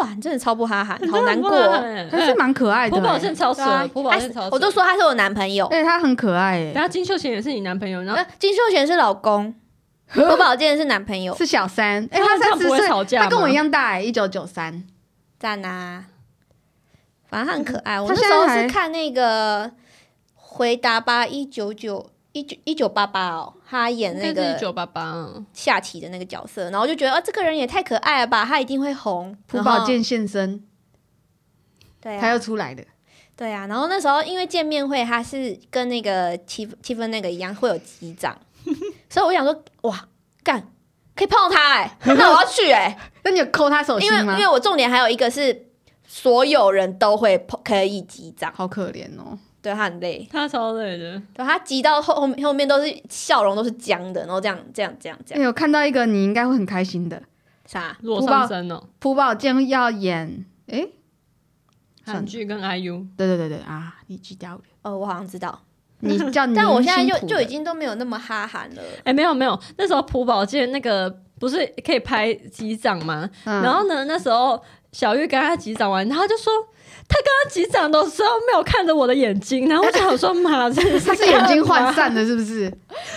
[0.00, 1.80] 哇，你真的超不哈韩，好难过、不好哦。
[1.82, 9.52] 看他是蛮可爱的、朴宝欸，剑超对啊水，朴宝剑超，我都说他是我男朋友，而且他很可爱诶、然后金秀贤也是你男朋友，然后呃金秀贤是老公，
[10.14, 13.24] 朴宝剑是男朋友，是小三，哎、他三十岁，吵架吗？
[13.24, 14.84] 他跟我一样大哎、一九九三。
[15.40, 16.04] 赞啊！
[17.28, 18.00] 反正他很可爱。
[18.00, 19.66] 我他那时候是看那个
[20.34, 29.36] 《回答吧一九九一九一九八八》哦，他演那个九八八，嗯下棋的那个角色，然后就觉得啊，这个人也太可爱了吧，他一定会红。
[29.46, 30.62] 朴宝剑现身，
[32.00, 32.84] 对他又啊，出来的。
[33.36, 33.66] 对啊。
[33.66, 38.38] 然后那时候因为见面会，他是跟那个七七分那个一样，会有击掌，
[39.10, 40.08] 所以我想说，哇，
[40.42, 40.70] 干
[41.16, 44.46] 可以碰到他哎、那我要去哎、 那你有抠他手心吗因为？
[44.46, 45.66] 我重点还有一个是
[46.06, 49.36] 所有人都会碰可以击掌，好可怜哦。
[49.68, 50.26] 对他很累。
[50.30, 57.22] 他超累的，对，他急到后后面后面都是笑容都是僵的，然后这样这样这样这哎、样，有看到一个你应该会很开心的，
[57.66, 57.96] 啥？
[58.00, 60.86] 裸朴宝上身哦，朴宝剑要演，哎、
[62.06, 65.60] 韩剧跟 IU，对对对对啊，你知道的，哦，我好像知道，
[66.00, 68.82] 你叫 但我现在就就已经都没有那么哈韩了。
[69.04, 73.28] 哎，没有没有，那时候朴宝剑那个不是可以拍机长吗？
[73.44, 73.62] 嗯。
[73.62, 74.60] 然后呢，那时候
[74.92, 76.52] 小玉跟他击掌完，然后他就说
[77.06, 82.70] 他刚刚击掌的时候没有看着我的眼睛，然后我就想说妈， 真的是他是眼睛涣散的，是不是？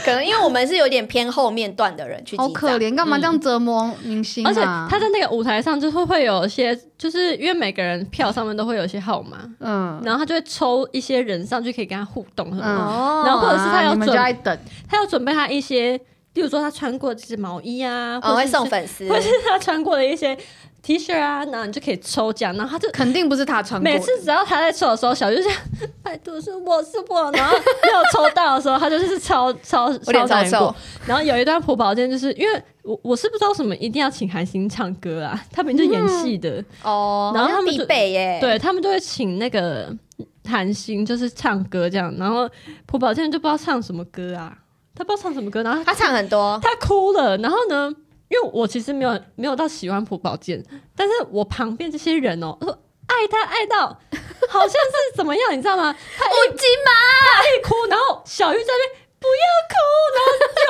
[0.05, 4.49] 可能因为我们是有点偏后面段的人去好可怜，干嘛这样折磨明星啊？
[4.49, 10.01] 而且他在那个舞台上就会会有一些，就是因为每个人票上面都会有一些号码，嗯。
[10.03, 13.23] 然后他就会抽一些人上去可以跟他互动什么。
[13.25, 14.57] 然后或者是他有啊你们就准在等，
[14.89, 15.97] 他要准备他一些，
[16.33, 20.37] 例如说他穿过这只毛衣啊，或者是送粉丝，或者是他穿过的一些
[20.81, 23.83] T 恤啊，然后你就可以抽奖，然后他就肯定不是他穿过。
[23.83, 25.57] 每次只要他在抽的时候，小玉就这样，
[26.01, 30.75] 拜托是我是我，然后没有抽到的时候，他就是超 超超难过。
[31.05, 39.95] 然后有一段朴宝剑，就是因为我我是不知道什么一定要请韩星唱歌啊，他们就演戏的，哦，然后他们就对他们就会请那个
[40.47, 42.49] 韩星就是唱歌这样，然后
[42.87, 44.57] 朴宝剑就不知道唱什么歌啊，
[44.95, 47.93] 他不知道唱什么歌，然后他唱很多，他哭了，然后呢，
[48.31, 50.63] 因为我其实没有没有到喜欢朴宝剑，
[50.95, 52.71] 但是我旁边这些人哦，说
[53.07, 53.87] 爱他爱到
[54.49, 55.93] 好像是怎么样，你知道吗？
[56.17, 56.91] 他一金嘛
[57.35, 59.75] 他一哭，然后小玉在那边不要哭，
[60.15, 60.27] 然后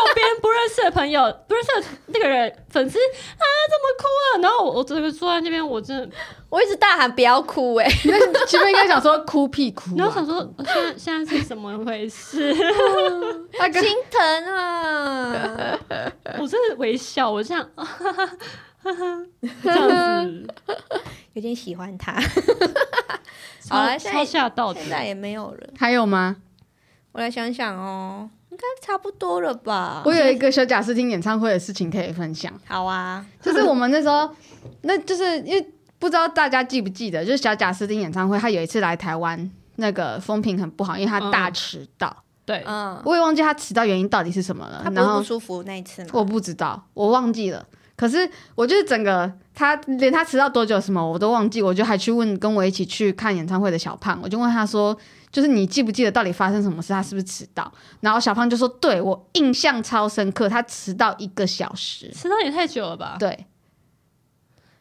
[0.09, 4.03] 右边不认识的朋友，不认识的那个人粉丝啊怎么哭
[4.35, 4.41] 了？
[4.41, 6.09] 然后我我这个坐在那边，我真的，
[6.49, 12.53] 我一直大喊不要哭哎，你那前面应该想说哭屁哭啊，然后想说呃现在现在是怎么回事？
[13.57, 15.79] 那个心疼啊，
[16.37, 18.11] 我真的微笑，我这样，哈哈
[18.83, 19.25] 哈哈
[19.63, 20.47] 这样子，
[21.33, 22.19] 有点喜欢他，
[23.69, 24.89] 好了现在超吓到的现。
[24.89, 26.35] 在也没有了，还有吗？
[27.13, 30.03] 我来想想哦，应该差不多了吧？
[30.05, 34.29] 我有一个小贾斯汀演唱会的事情可以分享，好啊，就是我们那时候，
[34.81, 42.13] 那就是因为不知道大家记不记得，就是小贾斯汀演唱会，他有一次来台湾，那个风评很不好，因为他大迟到，
[42.45, 44.89] 对，嗯，我也忘记他迟到原因到底是什么了他。
[44.89, 46.09] 不是不舒服那一次吗？
[46.11, 47.65] 我不知道，我忘记了。
[47.95, 54.97] 可是我就是整个他连他迟到多久什么我都忘记，我就还去问跟我一起去看演唱会的小胖，我就问他说，
[55.31, 56.91] 就是你记不记得到底发生什么事？
[56.91, 57.71] 他是不是迟到？
[58.01, 62.11] 然后小胖就说，对我印象超深刻，他迟到一个小时。
[62.13, 63.15] 迟到也太久了吧？
[63.17, 63.45] 对，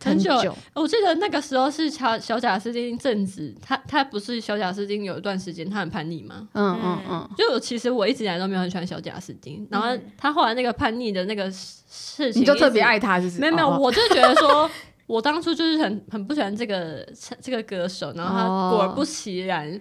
[0.03, 6.49] 很久久，我记得那个时候是小小贾斯汀正值他他不是小贾斯汀有一段时间他很叛逆吗？
[6.55, 12.99] 嗯嗯嗯，就其实我一直以来都没有很喜欢小贾斯汀，然后他后来那个叛逆的那个事情，你就特别爱。
[12.99, 14.71] 他，就是没有没有，哦我就觉得说，
[15.07, 17.07] 我当初就是很很不喜欢这个
[17.43, 19.81] 这个歌手，然后他哦果不其然，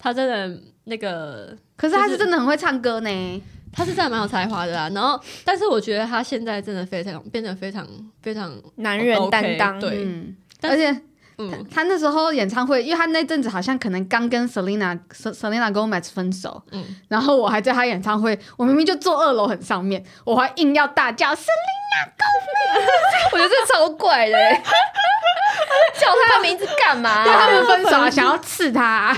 [0.00, 3.42] 他真的那个可是他是真的很会唱歌呢。
[3.72, 4.90] 他是真的蛮有才华的啦。
[4.92, 7.86] 然后，但是我觉得他现在真的非常变得非常
[8.20, 9.78] 非常男人担当。
[9.78, 10.02] 对。
[10.02, 10.90] 嗯，而且
[11.38, 16.84] 嗯，他那时候演唱会，因为他那阵子好像可能刚跟 Selena Selena Gomez 分手，嗯。
[17.06, 22.10] 然后我还在他演唱会，我明明就坐二楼很上面，我还硬要大叫 Selena，
[23.32, 24.36] 我觉得这超怪的。
[24.36, 24.52] 欸，
[26.00, 27.22] 叫他的名字干嘛？
[27.24, 27.50] 跟他啊？
[27.52, 29.16] 们分手啊，想要刺他，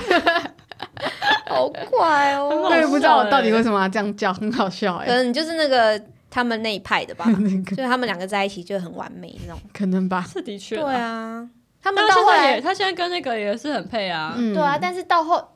[1.49, 2.49] 好怪哦。
[2.69, 7.25] 我也不知道我到底为什么要这样叫，很好笑哎、可能你就是那个他们那一派的吧，
[7.69, 9.61] 就是他们两个在一起就很完美那种。
[9.73, 10.75] 可能吧，是的确。
[10.77, 11.47] 对啊，
[11.81, 14.33] 他们他到后也，来，他现在跟那个也是很配啊。
[14.37, 15.49] 嗯，对啊，但是到后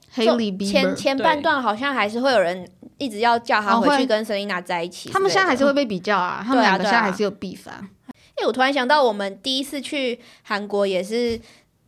[0.60, 2.68] 前前半段好像还是会有人
[2.98, 5.10] 一直要叫他回去跟 Selina 在一起。
[5.10, 6.72] 他们现在还是会被比较啊，他们对啊。
[6.72, 7.82] 两个现在还是有 beef 啊，
[8.36, 11.40] 哎、我突然想到，我们第一次去韩国也是，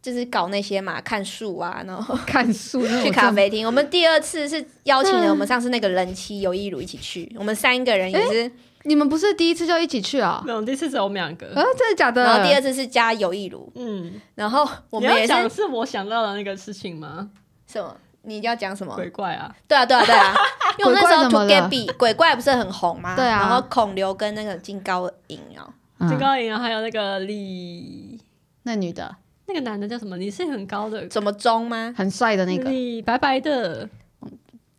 [0.02, 3.66] 就是搞那些嘛，看树啊，然后看树去咖啡厅。
[3.66, 8.52] 我们第二次是邀请了嗯我们上次那个人妻尤一如一起去，我们三个人也是。
[8.84, 10.42] 你们不是第一次就一起去啊？
[10.46, 11.48] 没有，第一次只有我们两个。
[11.48, 12.24] 啊，真的假的？
[12.24, 17.30] 然后第二次是加尤一如，嗯，然后我你们也是是我想到的那个事情吗？
[17.68, 17.94] 什么？
[18.22, 18.96] 你要讲什么？
[18.96, 20.34] 鬼怪啊，对啊，对啊，对啊，
[20.80, 23.18] 因为我那时候 To 了 Get B 鬼怪不是很红吗？
[23.18, 25.68] 对啊然后孔刘跟那个金高银哦，
[26.00, 28.18] 嗯金高银啊，还有那个李，
[28.64, 29.14] 那女的
[29.50, 30.16] 那个男的叫什么？
[30.16, 31.94] 你是很高的怎么中吗？
[31.98, 33.90] 很帅的那个，李白白的，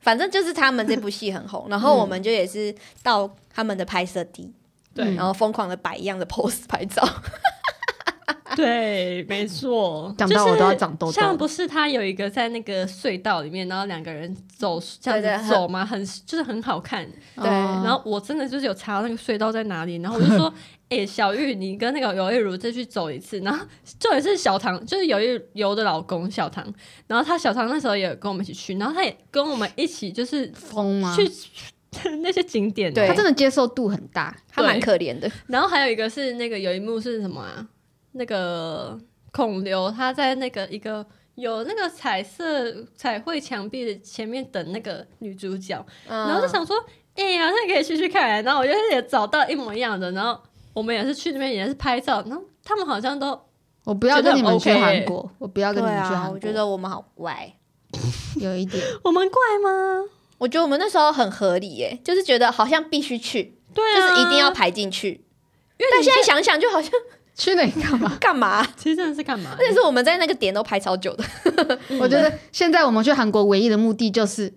[0.00, 4.50] 反正就是他们这部戏很红， 然后我们就也是到他们的拍摄地，
[4.94, 7.02] 对嗯然后疯狂的摆一样的 pose 拍照。
[8.56, 15.84] 对，没错，讲到我都要长痘痘像不是他有一个在那个隧道里面，然后两个人走这样子走嘛？
[15.84, 17.06] 很就是很好看。
[17.36, 20.52] 对哦然后我真的就是有查到那个隧道在哪里，然后我就说，
[20.90, 23.38] 哎、小玉，你跟那个尤一如再去走一次。
[23.40, 23.64] 然后
[23.98, 26.64] 重点是小唐，就是尤一尤的老公小唐，
[27.06, 31.16] 然后他小唐那时候也跟我们一起去，然后他也跟我们一起就是疯吗？
[31.16, 31.30] 去
[32.22, 32.92] 那些景点。
[32.92, 37.66] 对他真的接受度很大，他蛮可怜的，然后还有一个是那个有一幕是什么啊？
[38.12, 38.98] 那个
[39.32, 41.04] 孔刘他在那个一个
[41.34, 46.76] 有那个彩色彩绘墙壁的前面等那个女主角，然然后就想说，
[47.14, 50.40] 哎、呀，那可以去去看、然后我就也找到一模一样的，然后
[50.72, 53.38] 我们也是去那边也是拍照，然后他们好像都
[53.84, 56.34] 我不要跟你们去韩国，我不要跟你们去韩国。
[56.34, 57.54] 我觉得我们好怪。
[58.38, 60.04] 有一点， 我们怪吗？
[60.38, 65.08] 我觉得我们那时候很合理耶，就是觉得好像必须去，对啊，就是一定要排进去。
[65.78, 66.92] 因为你但现在想想，就好像
[67.40, 68.16] 去那里干嘛？
[68.20, 68.66] 干嘛？
[68.76, 69.56] 其实真的是干嘛？
[69.58, 71.24] 而且是我们在那个点都排超久的。
[71.98, 74.52] 我觉得现在我们去韩国唯一的目的就是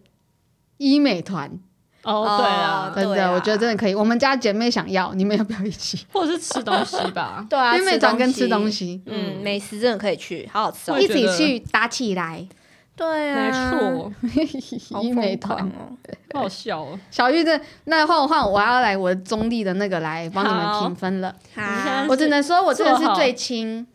[0.77, 1.49] 医美团，
[2.03, 3.95] 哦，对啊，真的，我觉得真的可以。
[3.95, 6.05] 我们家姐妹想要，你们要不要一起？
[6.11, 7.45] 或者是吃东西吧。
[7.49, 10.99] 对啊，医美团跟吃东西，嗯，美食真的可以去，好好吃哦我。
[10.99, 12.45] 也觉得去打起来。
[12.95, 13.73] 对啊，
[14.21, 15.57] 没错， 好美团。
[15.59, 15.97] 哦，
[16.41, 16.99] 好笑哦。
[17.09, 21.33] 小玉，那那换我换，我要来我中立的那个来帮你们评分了。
[21.55, 23.85] 好，我只能说，我真的是最轻，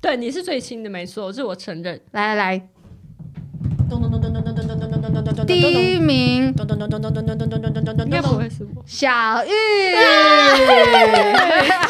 [0.00, 2.00] 对，你是最轻的，没错，这我承认。
[2.10, 2.68] 来来来，
[3.88, 8.82] 咚咚咚咚咚咚咚咚咚咚咚咚咚咚，第一名，咚咚咚咚咚咚咚咚咚咚咚，会不会是我？
[8.84, 9.08] 小
[9.44, 9.50] 玉，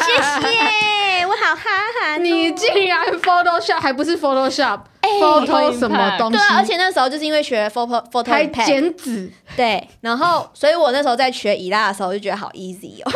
[0.05, 1.65] 谢谢， 我好憨
[1.99, 4.81] 憨，你竟然 Photoshop 还不是 Photoshop？
[5.21, 6.37] Photoshop，Photo 什么东西？
[6.37, 13.11] 对啊，而且那时候就是因为学 photo photo 还 pad，剪纸，对，然后所以我那时候在学伊拉的时候就觉得好 easy 哦，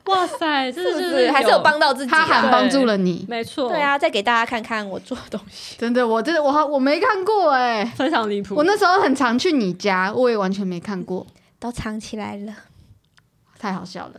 [0.06, 0.98] 哇塞，这是不？
[1.00, 2.24] 是还是有帮到自己啊？
[2.26, 3.24] 他还帮助了你。
[3.28, 5.76] 没错，对，啊，再给大家看看我做的东西。
[5.78, 8.54] 真的，我真的我我没看过哎、非常离谱。
[8.54, 11.26] 我那时候很常去你家，我也完全没看过，
[11.58, 12.52] 都藏起来了，
[13.58, 14.14] 太好笑了。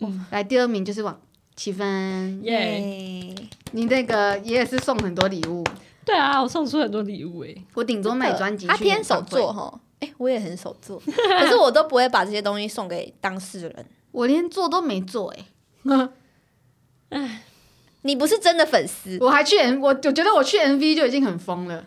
[0.00, 1.20] 嗯来，第二名就是往
[1.54, 3.34] 七分，耶，耶！
[3.72, 5.64] 你那个也是送很多礼物，
[6.04, 7.64] 对啊，我送出很多礼物诶。
[7.74, 8.66] 我顶多买专辑。
[8.66, 13.86] 他偏手做，哈，哎，我也很手做， 可是我都不会把这些东西送给当事人。
[14.12, 15.32] 我连做都没做
[17.10, 17.42] 哎、
[18.02, 21.84] 你不是真的粉丝我还去 M，我我觉得我去 MV 就已经很疯了，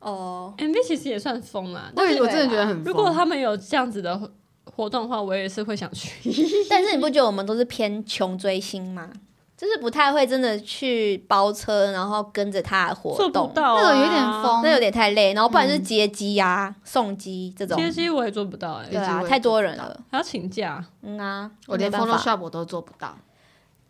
[0.00, 2.84] 哦，MV 其实也算疯啦，我但是我真的觉得很疯。
[2.84, 4.30] 如果他们有这样子的活
[4.64, 6.10] 活动的话，我也是会想去。
[6.70, 9.10] 但是你不觉得我们都是偏穷追星吗？
[9.58, 15.34] 就是不太会真的去包车，然后跟着他的活做不动，到、啊，那种有点疯，那有点太累。
[15.34, 20.00] 然后不然就是接机啊、送机这种，接机我也做不到哎、对啊，太多人了。
[20.12, 20.84] 还要请假。
[21.02, 23.18] 嗯啊，我连 Photoshop 我都做不到，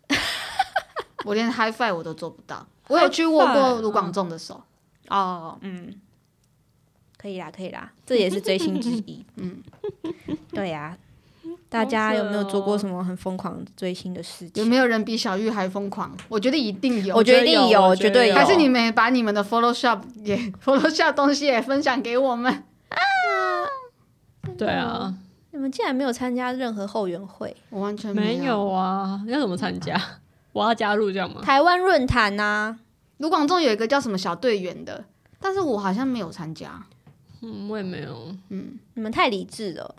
[1.23, 2.65] 我连 HiFi 我都做不到。
[2.87, 4.59] 我有去握过卢广仲的手，
[5.09, 5.93] 哦，嗯，
[7.15, 9.23] 可以啦，可以啦，这也是追星之一。
[9.35, 9.61] 嗯，
[10.51, 10.97] 对呀、
[11.69, 14.63] 大家有没有做过什么很疯狂追星的事情？
[14.63, 16.11] 有没有人比小玉还疯狂？
[16.27, 17.15] 我觉得一定有。
[17.15, 18.35] 我觉得一定有，我觉得有绝对有。
[18.35, 22.97] 还是你们把你们的 Photoshop 也 Photoshop 东西也分享给我们啊。
[24.57, 25.13] 对啊，
[25.51, 27.55] 你们竟然没有参加任何后援会？
[27.69, 28.15] 我完全有。
[28.15, 29.95] 没有啊，要怎么参加？
[30.51, 31.41] 我要加入这样吗？
[31.43, 32.75] 台湾论坛呐，
[33.17, 35.05] 卢广仲有一个叫什么小队员的，
[35.39, 36.83] 但是我好像没有参加。
[37.41, 38.35] 嗯，我也没有。
[38.49, 39.93] 嗯，你们太理智了，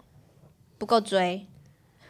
[0.77, 1.47] 不够追。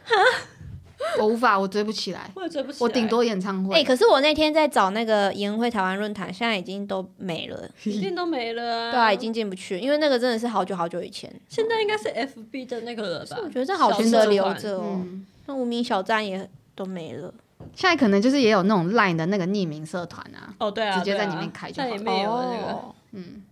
[1.19, 2.29] 我无法，我追不起来。
[2.35, 3.83] 我也追不起来我顶多演唱哎、会。
[3.83, 7.67] 可是我那天在找那个研会台湾论坛，现在已经都没了。
[7.83, 8.91] 已经都没了、啊。
[8.91, 9.17] 对啊，已。
[9.17, 11.31] 经进不去，因为那个真的是好久好久以前。
[11.49, 13.37] 现在应该是 FB 的那个了吧？
[13.43, 15.01] 我觉得这好值得留着哦。
[15.03, 17.33] 嗯，那无名小站也都没了。
[17.75, 20.53] 现在可能就是也有那种 Line 的那个匿名社团啊。
[20.59, 22.73] 哦，对啊，直接在里面开就好在里面有那个。
[22.73, 23.43] 哦嗯，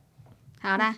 [0.62, 0.96] 好啦，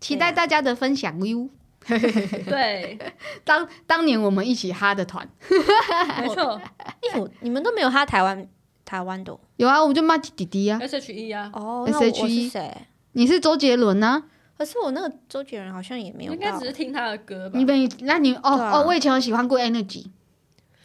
[0.00, 1.48] 期待大家的分享哟。
[1.88, 2.98] 对，
[3.44, 5.26] 当当年我们一起哈的团，
[6.20, 8.46] 没错哎、我你们都没有哈台湾
[8.84, 10.78] 台湾的哦有啊，我们就骂弟弟啊。
[10.82, 12.76] ，SHE 啊，SHE 谁？
[13.12, 14.22] 你是周杰伦啊？
[14.56, 17.64] 可是我那个周杰伦好像也没有到应该只是听他的歌吧你？
[17.64, 20.06] 们那你哦、啊哦，我以前有喜欢过 Energy，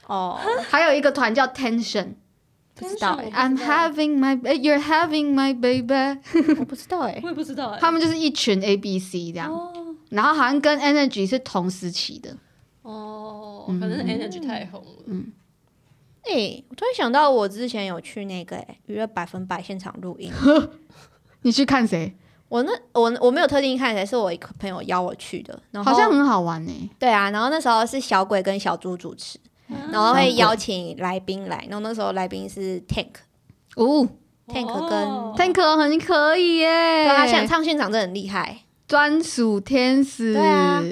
[0.08, 0.40] 哦，
[0.70, 2.14] 还有一个团叫 Tension。
[2.74, 6.20] 不知道哎、I'm having my, you're having my baby。
[6.60, 7.80] 我不知道哎、 我也不知道哎。
[7.80, 12.36] 他们就是一群 A B C 这样，哦然后好像跟 Energy 是同时期的。
[12.82, 15.24] 哦，嗯可能是 Energy 太红了。
[16.28, 20.32] 哎、我突然想到，我之前有去那个哎娱乐百分百现场录音。
[21.44, 22.16] 你去看谁？
[22.48, 25.60] 我那我我没有特定看谁，是我一个朋友邀我去的。
[25.72, 29.40] 然后好像很好玩呢、对啊，然后那时候是小鬼跟小猪主持，
[29.92, 31.66] 然后会邀请来宾来。
[31.70, 33.14] 然后那时候来宾是 Tank，
[33.76, 34.08] 哦
[34.48, 40.84] Tank 跟哦，Tank 很可以耶、对啊他现唱现场真的很厉害，专属天使，对啊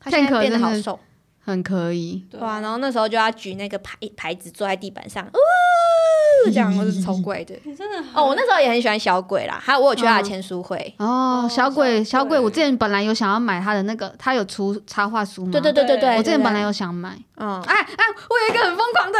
[0.00, 0.98] 他现在变得好瘦。
[1.44, 2.24] 很可以。
[2.30, 7.52] 对对啊，然后那时候就要举那个牌牌子坐在地板上，呜，这样我是超怪的。
[7.64, 10.94] 你真的哦，我那时候也很喜欢小鬼啦，还有我有去他的嗯签书会。
[10.98, 15.50] 哦，哦小鬼，小鬼，我之前本来有想要买他的那个，他有出插画书吗？
[15.50, 17.18] 对对对对对，对我之前本来，有想买。
[17.38, 19.18] 嗯，哎哎，我有一个很疯狂的，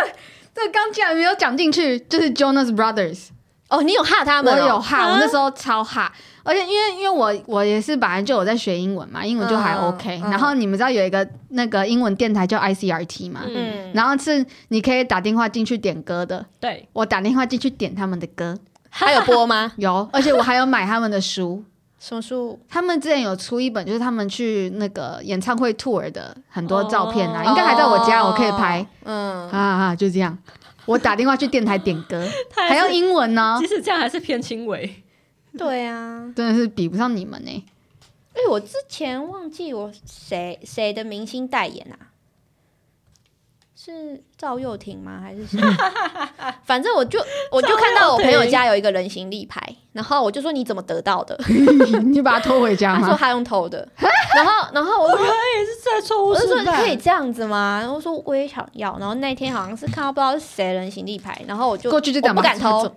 [0.55, 3.31] 这个刚竟然没有讲进去，就是 Jonas Brothers。
[3.73, 4.57] 哦，你有哈他们、哦？
[4.62, 6.12] 我有哈，啊我那时候超哈，
[6.43, 18.57] 而且因为因为我我也是本来就有在学英文嘛，英文就还嗯 OK、嗯然后你们知道有一个那个英文电台叫 ICRT 嘛，嗯，嗯，然后是你可以打电话进去点歌的，对，我打电话进去点他们的歌，
[18.91, 19.73] 还有播吗？
[19.79, 21.64] 有，而且我还有买他们的书。
[22.03, 22.59] 什么书？
[22.68, 28.85] 他们之前有出一本，就是他们去那个演唱会 tour 的很多照片啊，哦应该还在我家，我可以拍。
[29.05, 30.37] 嗯，啊啊，就这样。
[30.87, 35.03] 我打电话去电台点歌， 还要英文呢即，使这样还是偏轻微。
[35.57, 36.30] 对啊。
[36.35, 37.64] 真的是比不上你们呢、
[38.35, 42.11] 哎、我之前忘记我谁谁的明星代言啊？
[43.76, 45.20] 是赵又廷吗？
[45.20, 45.61] 还是谁？
[46.64, 47.18] 反正我就
[47.51, 49.61] 我就看到我朋友家有一个人形立牌，
[49.93, 51.37] 然后我就说你怎么得到的？
[52.07, 53.01] 你把它偷回家吗？
[53.03, 53.87] 他说他用偷的，
[54.35, 56.64] 然后然后我说也是在错误我就说示。
[56.72, 57.78] 可以这样子吗？
[57.80, 62.91] 然后我说我也想要，然后那天好像是看到不知道是谁人行立牌，然后我就过去就讲我不敢偷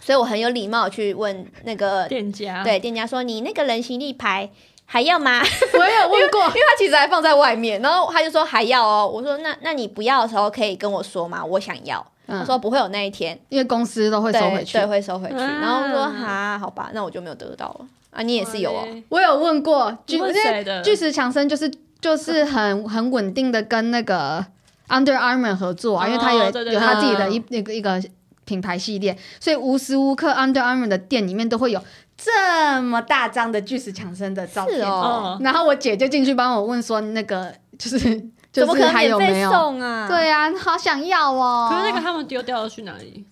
[0.00, 4.50] 所以我很有礼貌去问那个店家，对店家说你那个人行立牌
[4.84, 5.40] 还要吗？
[5.72, 9.10] 我有问过因，为他其实还放在外面，然后他就说还要哦。
[9.10, 12.04] 我说那那你不要的时候可以跟我说嘛，我想要。
[12.26, 14.86] 他嗯，说不会有那一天，因为公司都会收回去对，。
[14.86, 15.34] 会收回去。
[15.34, 18.22] 啊然后我说哈，好吧，那我就没有得到了啊。
[18.22, 20.82] 你也是有哦，我有问过，巨因为问谁的？
[20.82, 24.44] 巨石强森就是就是很很稳定的跟那个
[24.88, 28.02] Under Armour 合作啊，因为他有有他自己的嗯一那个一个
[28.44, 31.82] 品牌系列，所以无时无刻 Under Armour 的店里面都会有
[32.16, 34.86] 这么大张的巨石强森的照片。
[34.86, 38.22] 哦，哦，然后我姐就进去帮我问说，那个就是
[38.62, 39.50] 怎么可能免费还有没有？
[39.50, 40.06] 送啊？
[40.08, 41.68] 对啊，好想要哦。
[41.70, 43.24] 可是那个他们丢掉了去哪里？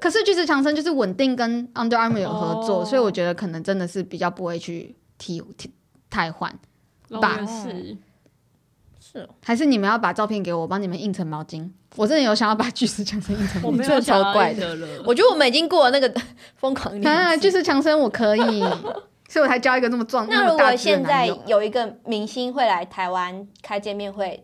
[0.00, 5.72] 可是巨石强森就是稳定跟 Under Armour 有合作，哦所以我觉得可能真的是比较不会去替替
[6.08, 6.50] 汰换。
[7.10, 7.96] 哦吧是，
[9.00, 11.68] 是哦，还是你们要把照片给我，我帮你们印成毛巾。
[11.96, 13.72] 我真的有想要把巨石强森印成毛巾。
[13.72, 14.86] 我没这个有超怪的了。
[15.06, 16.20] 我觉得我们已经过了那个
[16.56, 17.50] 疯狂啊，年纪。
[17.50, 18.62] 巨石强森我可以，
[19.28, 21.26] 所以我才交一个那么壮、那如么大只的果现在。
[21.46, 24.42] 有一个明星会来台湾开见面会，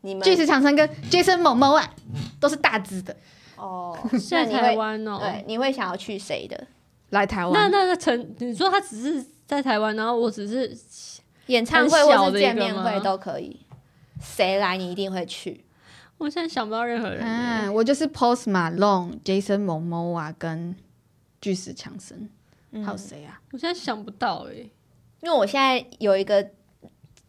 [0.00, 1.94] 你们巨石强森跟 Jason 某某啊，
[2.40, 3.14] 都是大只的，
[3.56, 3.96] 哦，
[4.30, 6.66] 在台湾哦，对，你会想要去谁的
[7.10, 7.52] 来台湾。
[7.52, 10.74] 那那个陈，你说他只是在台湾，然后我只是
[11.46, 13.60] 演唱会或是见面会都可以，
[14.20, 15.64] 谁来你一定会去。
[16.18, 17.26] 我现在想不到任何人耶。
[17.66, 20.74] 嗯，我就是 Post Malone、Jason 某某啊，跟
[21.40, 22.30] 巨石强森，
[22.72, 23.40] 嗯还有谁啊？
[23.52, 24.54] 我现在想不到哎。
[25.20, 26.44] 因为我现在有一个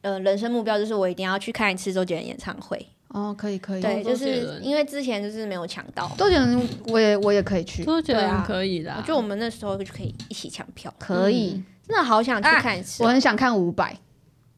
[0.02, 2.88] 呃人生目标，就是我一定要去看一次周杰伦演唱会。
[3.10, 3.82] 哦，可以可以。
[3.82, 8.92] 对，就是因为之前就是没有抢到，周杰伦我也我也可以去，都觉得对啊可以的。
[8.98, 11.62] 我觉得我们那时候就可以一起抢票，可以。
[11.88, 13.06] 真的好想去啊看一次哦。
[13.06, 13.96] 我很想看伍佰，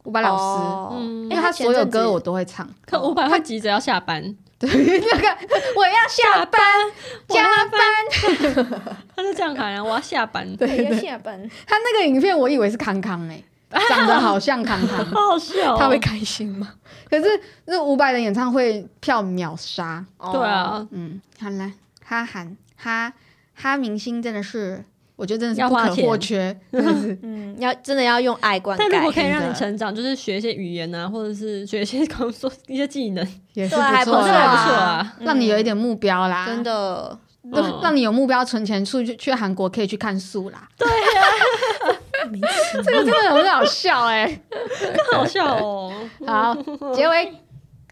[0.06, 2.66] 伍佰老师，因为他所有歌我都会唱。
[2.86, 4.22] 可五百会急着要下班，
[4.58, 5.28] 对那个
[5.76, 6.62] 我要下班
[7.28, 13.42] 加班， 他就这样喊啊，我要下班，对，要下班，他那个影片我以为是康康哎、
[13.90, 15.78] 长得好像康康， 好好笑哦。
[15.80, 16.74] 他会开心吗？
[17.10, 17.26] 可是
[17.66, 20.06] 那五百的演唱会票秒杀。
[20.32, 21.72] 对啊，嗯，好啦，
[22.04, 23.12] 哈韩哈
[23.54, 24.84] 哈明星真的是，
[25.16, 27.18] 我觉得真的是不可或缺，真的是。
[27.24, 29.16] 嗯，要真的要用爱灌但如果溉。
[29.16, 35.16] 可以让你成长，就是学一些语言啊，或者是学一些工作一些技能，也是不错错这还不，错啊。
[35.20, 37.18] 让你有一点目标啦，真的，
[37.52, 40.68] 让你有目标存钱出去去韩国可以去看书啦。
[40.78, 41.96] 对呀。
[42.72, 44.40] 这个真的很好笑哎
[45.14, 45.94] 好笑哦。
[46.26, 46.56] 好
[46.94, 47.34] 结尾。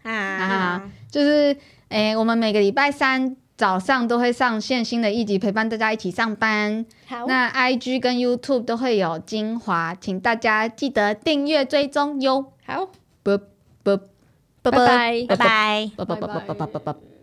[0.02, 1.56] 啊就是
[1.88, 6.84] 哎我们每个礼拜三早上都会上线新的一集陪伴大家一起上班。
[7.26, 12.52] 那 ig 跟 youtube 都会有精华请大家记得订阅追踪哟。
[12.66, 12.88] 好。
[13.22, 13.38] 拜
[13.82, 13.96] 拜
[14.62, 15.26] 拜拜。
[15.26, 17.13] 拜拜拜拜拜拜拜拜拜拜